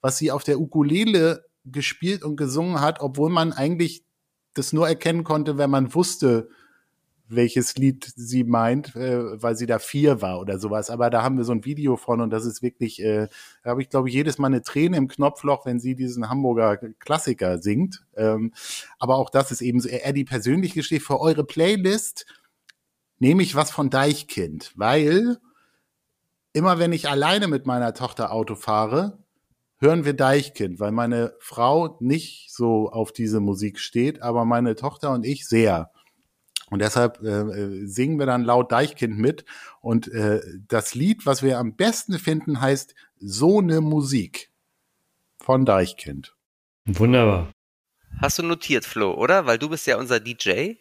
[0.01, 4.03] was sie auf der Ukulele gespielt und gesungen hat, obwohl man eigentlich
[4.55, 6.49] das nur erkennen konnte, wenn man wusste,
[7.30, 10.89] welches Lied sie meint, äh, weil sie da vier war oder sowas.
[10.89, 13.28] Aber da haben wir so ein Video von und das ist wirklich, äh,
[13.63, 16.78] da habe ich glaube ich jedes Mal eine Träne im Knopfloch, wenn sie diesen Hamburger
[16.99, 18.05] Klassiker singt.
[18.15, 18.53] Ähm,
[18.99, 22.25] aber auch das ist eben so, Eddie persönlich gesteht, für eure Playlist
[23.19, 25.38] nehme ich was von Deichkind, weil
[26.53, 29.19] immer wenn ich alleine mit meiner Tochter Auto fahre,
[29.80, 35.11] hören wir Deichkind, weil meine Frau nicht so auf diese Musik steht, aber meine Tochter
[35.11, 35.91] und ich sehr.
[36.70, 39.45] Und deshalb äh, singen wir dann laut Deichkind mit.
[39.80, 44.51] Und äh, das Lied, was wir am besten finden, heißt So ne Musik
[45.41, 46.36] von Deichkind.
[46.86, 47.51] Wunderbar.
[48.20, 49.45] Hast du notiert, Flo, oder?
[49.45, 50.74] Weil du bist ja unser DJ.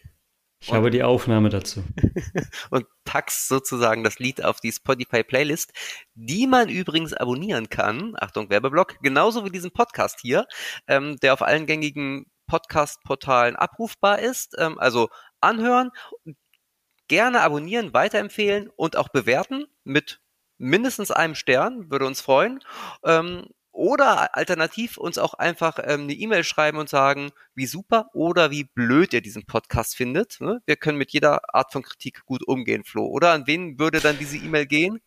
[0.61, 1.85] Ich habe die Aufnahme dazu.
[2.71, 5.73] und packst sozusagen das Lied auf die Spotify Playlist,
[6.15, 8.15] die man übrigens abonnieren kann.
[8.19, 10.47] Achtung, Werbeblock, genauso wie diesen Podcast hier,
[10.89, 14.55] ähm, der auf allen gängigen Podcast-Portalen abrufbar ist.
[14.59, 15.09] Ähm, also
[15.41, 15.91] anhören,
[17.09, 20.21] gerne abonnieren, weiterempfehlen und auch bewerten mit
[20.59, 22.61] mindestens einem Stern, würde uns freuen.
[23.05, 28.51] Ähm, oder alternativ uns auch einfach ähm, eine E-Mail schreiben und sagen, wie super oder
[28.51, 30.41] wie blöd ihr diesen Podcast findet.
[30.41, 30.63] Ne?
[30.65, 33.05] Wir können mit jeder Art von Kritik gut umgehen, Flo.
[33.05, 35.03] Oder an wen würde dann diese E-Mail gehen?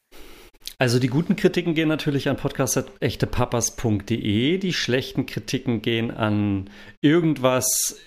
[0.78, 6.70] Also die guten Kritiken gehen natürlich an podcast.echtepapas.de, die schlechten Kritiken gehen an
[7.02, 8.00] irgendwas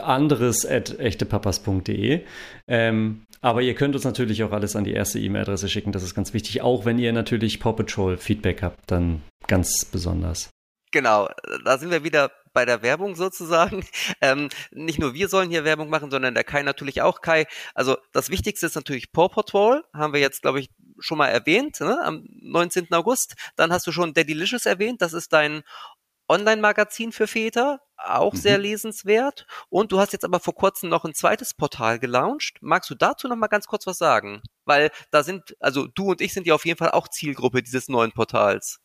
[0.00, 2.24] anderes at echtepapas.de.
[2.68, 6.14] Ähm, aber ihr könnt uns natürlich auch alles an die erste E-Mail-Adresse schicken, das ist
[6.14, 6.62] ganz wichtig.
[6.62, 10.50] Auch wenn ihr natürlich Paw Patrol Feedback habt, dann ganz besonders.
[10.92, 11.28] Genau,
[11.64, 13.84] da sind wir wieder bei der Werbung sozusagen.
[14.22, 17.22] Ähm, nicht nur wir sollen hier Werbung machen, sondern der Kai natürlich auch.
[17.22, 20.68] Kai, also das Wichtigste ist natürlich Paw Patrol, haben wir jetzt, glaube ich,
[20.98, 21.98] schon mal erwähnt, ne?
[22.04, 22.92] am 19.
[22.92, 23.34] August.
[23.56, 25.62] Dann hast du schon Daddylicious erwähnt, das ist dein
[26.28, 28.38] Online-Magazin für Väter, auch mhm.
[28.38, 29.46] sehr lesenswert.
[29.68, 32.58] Und du hast jetzt aber vor kurzem noch ein zweites Portal gelauncht.
[32.60, 34.42] Magst du dazu noch mal ganz kurz was sagen?
[34.64, 37.88] Weil da sind, also du und ich sind ja auf jeden Fall auch Zielgruppe dieses
[37.88, 38.80] neuen Portals.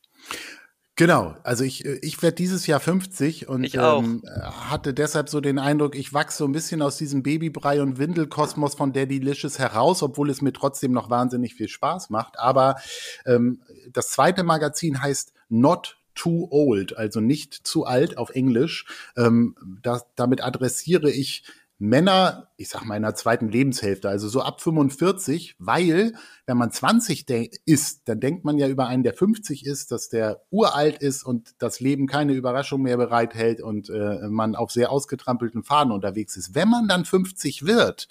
[0.97, 4.23] Genau, also ich, ich werde dieses Jahr 50 und ähm,
[4.69, 8.75] hatte deshalb so den Eindruck, ich wachse so ein bisschen aus diesem Babybrei und Windelkosmos
[8.75, 12.39] von Daddy Licious heraus, obwohl es mir trotzdem noch wahnsinnig viel Spaß macht.
[12.39, 12.77] Aber
[13.25, 13.61] ähm,
[13.91, 18.85] das zweite Magazin heißt Not too old, also nicht zu alt auf Englisch.
[19.15, 21.43] Ähm, das, damit adressiere ich
[21.77, 26.13] Männer, ich sag mal in der zweiten Lebenshälfte, also so ab 45, weil
[26.45, 27.29] wenn man 20
[27.65, 31.53] ist, dann denkt man ja über einen, der 50 ist, dass der uralt ist und
[31.57, 36.55] das Leben keine Überraschung mehr bereithält und äh, man auf sehr ausgetrampelten Faden unterwegs ist.
[36.55, 38.07] Wenn man dann 50 wird,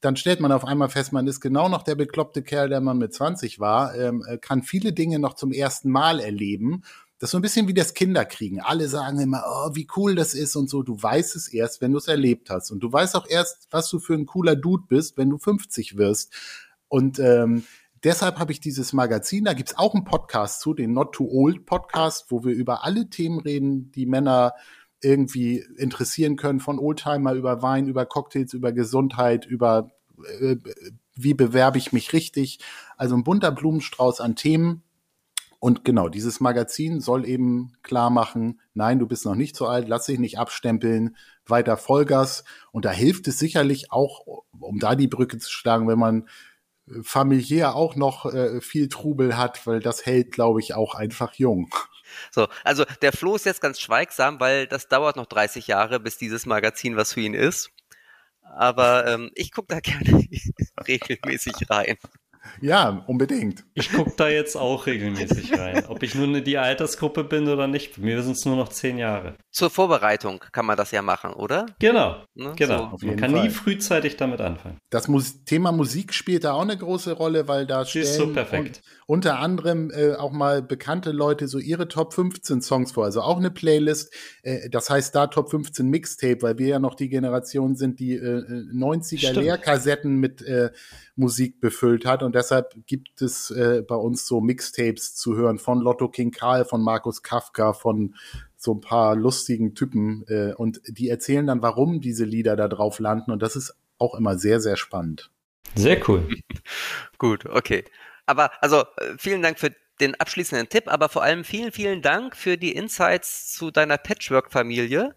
[0.00, 2.98] dann stellt man auf einmal fest, man ist genau noch der bekloppte Kerl, der man
[2.98, 6.84] mit 20 war, ähm, äh, kann viele Dinge noch zum ersten Mal erleben.
[7.18, 8.60] Das ist so ein bisschen wie das Kinderkriegen.
[8.60, 10.82] Alle sagen immer, oh, wie cool das ist und so.
[10.82, 12.70] Du weißt es erst, wenn du es erlebt hast.
[12.70, 15.96] Und du weißt auch erst, was du für ein cooler Dude bist, wenn du 50
[15.96, 16.34] wirst.
[16.88, 17.64] Und ähm,
[18.04, 21.64] deshalb habe ich dieses Magazin, da gibt's auch einen Podcast zu, den Not Too Old
[21.64, 24.52] Podcast, wo wir über alle Themen reden, die Männer
[25.02, 29.90] irgendwie interessieren können, von Oldtimer über Wein, über Cocktails, über Gesundheit, über
[30.40, 30.56] äh,
[31.14, 32.58] wie bewerbe ich mich richtig.
[32.96, 34.82] Also ein bunter Blumenstrauß an Themen.
[35.66, 39.88] Und genau, dieses Magazin soll eben klar machen, nein, du bist noch nicht so alt,
[39.88, 42.44] lass dich nicht abstempeln, weiter Vollgas.
[42.70, 46.28] Und da hilft es sicherlich auch, um da die Brücke zu schlagen, wenn man
[47.02, 51.74] familiär auch noch äh, viel Trubel hat, weil das hält, glaube ich, auch einfach jung.
[52.30, 56.16] So, also der Flo ist jetzt ganz schweigsam, weil das dauert noch 30 Jahre, bis
[56.16, 57.72] dieses Magazin was für ihn ist.
[58.54, 60.28] Aber ähm, ich gucke da gerne
[60.86, 61.96] regelmäßig rein.
[62.60, 63.64] Ja, unbedingt.
[63.74, 65.84] Ich gucke da jetzt auch regelmäßig rein.
[65.86, 67.94] Ob ich nun die Altersgruppe bin oder nicht.
[67.94, 69.36] Für mir sind es nur noch zehn Jahre.
[69.50, 71.66] Zur Vorbereitung kann man das ja machen, oder?
[71.78, 72.24] Genau.
[72.34, 72.52] Ne?
[72.56, 72.96] Genau.
[72.96, 73.06] So.
[73.06, 73.44] Man kann Fall.
[73.44, 74.78] nie frühzeitig damit anfangen.
[74.90, 78.80] Das Mus Thema Musik spielt da auch eine große Rolle, weil da stellen so perfekt.
[79.06, 83.04] Unter anderem äh, auch mal bekannte Leute so ihre Top 15 Songs vor.
[83.04, 84.12] Also auch eine Playlist.
[84.42, 88.14] Äh, das heißt da Top 15 Mixtape, weil wir ja noch die Generation sind, die
[88.14, 89.36] äh, 90er Stimmt.
[89.36, 90.70] Leerkassetten mit äh,
[91.14, 92.24] Musik befüllt hat.
[92.24, 96.64] Und deshalb gibt es äh, bei uns so Mixtapes zu hören von Lotto King Karl,
[96.64, 98.16] von Markus Kafka, von
[98.56, 100.24] so ein paar lustigen Typen.
[100.26, 103.30] Äh, und die erzählen dann, warum diese Lieder da drauf landen.
[103.30, 105.30] Und das ist auch immer sehr, sehr spannend.
[105.76, 106.28] Sehr cool.
[107.18, 107.84] Gut, okay.
[108.26, 109.70] Aber also äh, vielen Dank für
[110.00, 115.14] den abschließenden Tipp, aber vor allem vielen, vielen Dank für die Insights zu deiner Patchwork-Familie.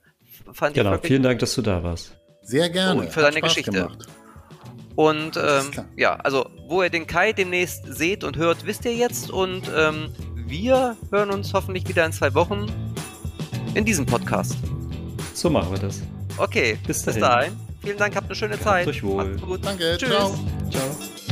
[0.73, 2.15] Genau, vielen Dank, dass du da warst.
[2.41, 3.01] Sehr gerne.
[3.01, 3.71] Und für Hat deine Spaß Geschichte.
[3.71, 4.07] Gemacht.
[4.95, 9.29] Und ähm, ja, also wo ihr den Kai demnächst seht und hört, wisst ihr jetzt.
[9.31, 12.65] Und ähm, wir hören uns hoffentlich wieder in zwei Wochen
[13.75, 14.57] in diesem Podcast.
[15.33, 16.01] So machen wir das.
[16.37, 17.57] Okay, bis, bis dahin.
[17.81, 18.85] Vielen Dank, habt eine schöne Zeit.
[18.85, 19.25] Macht's euch wohl.
[19.25, 19.65] Macht's gut.
[19.65, 20.09] Danke, Tschüss.
[20.09, 20.39] ciao.
[20.69, 21.28] Ciao.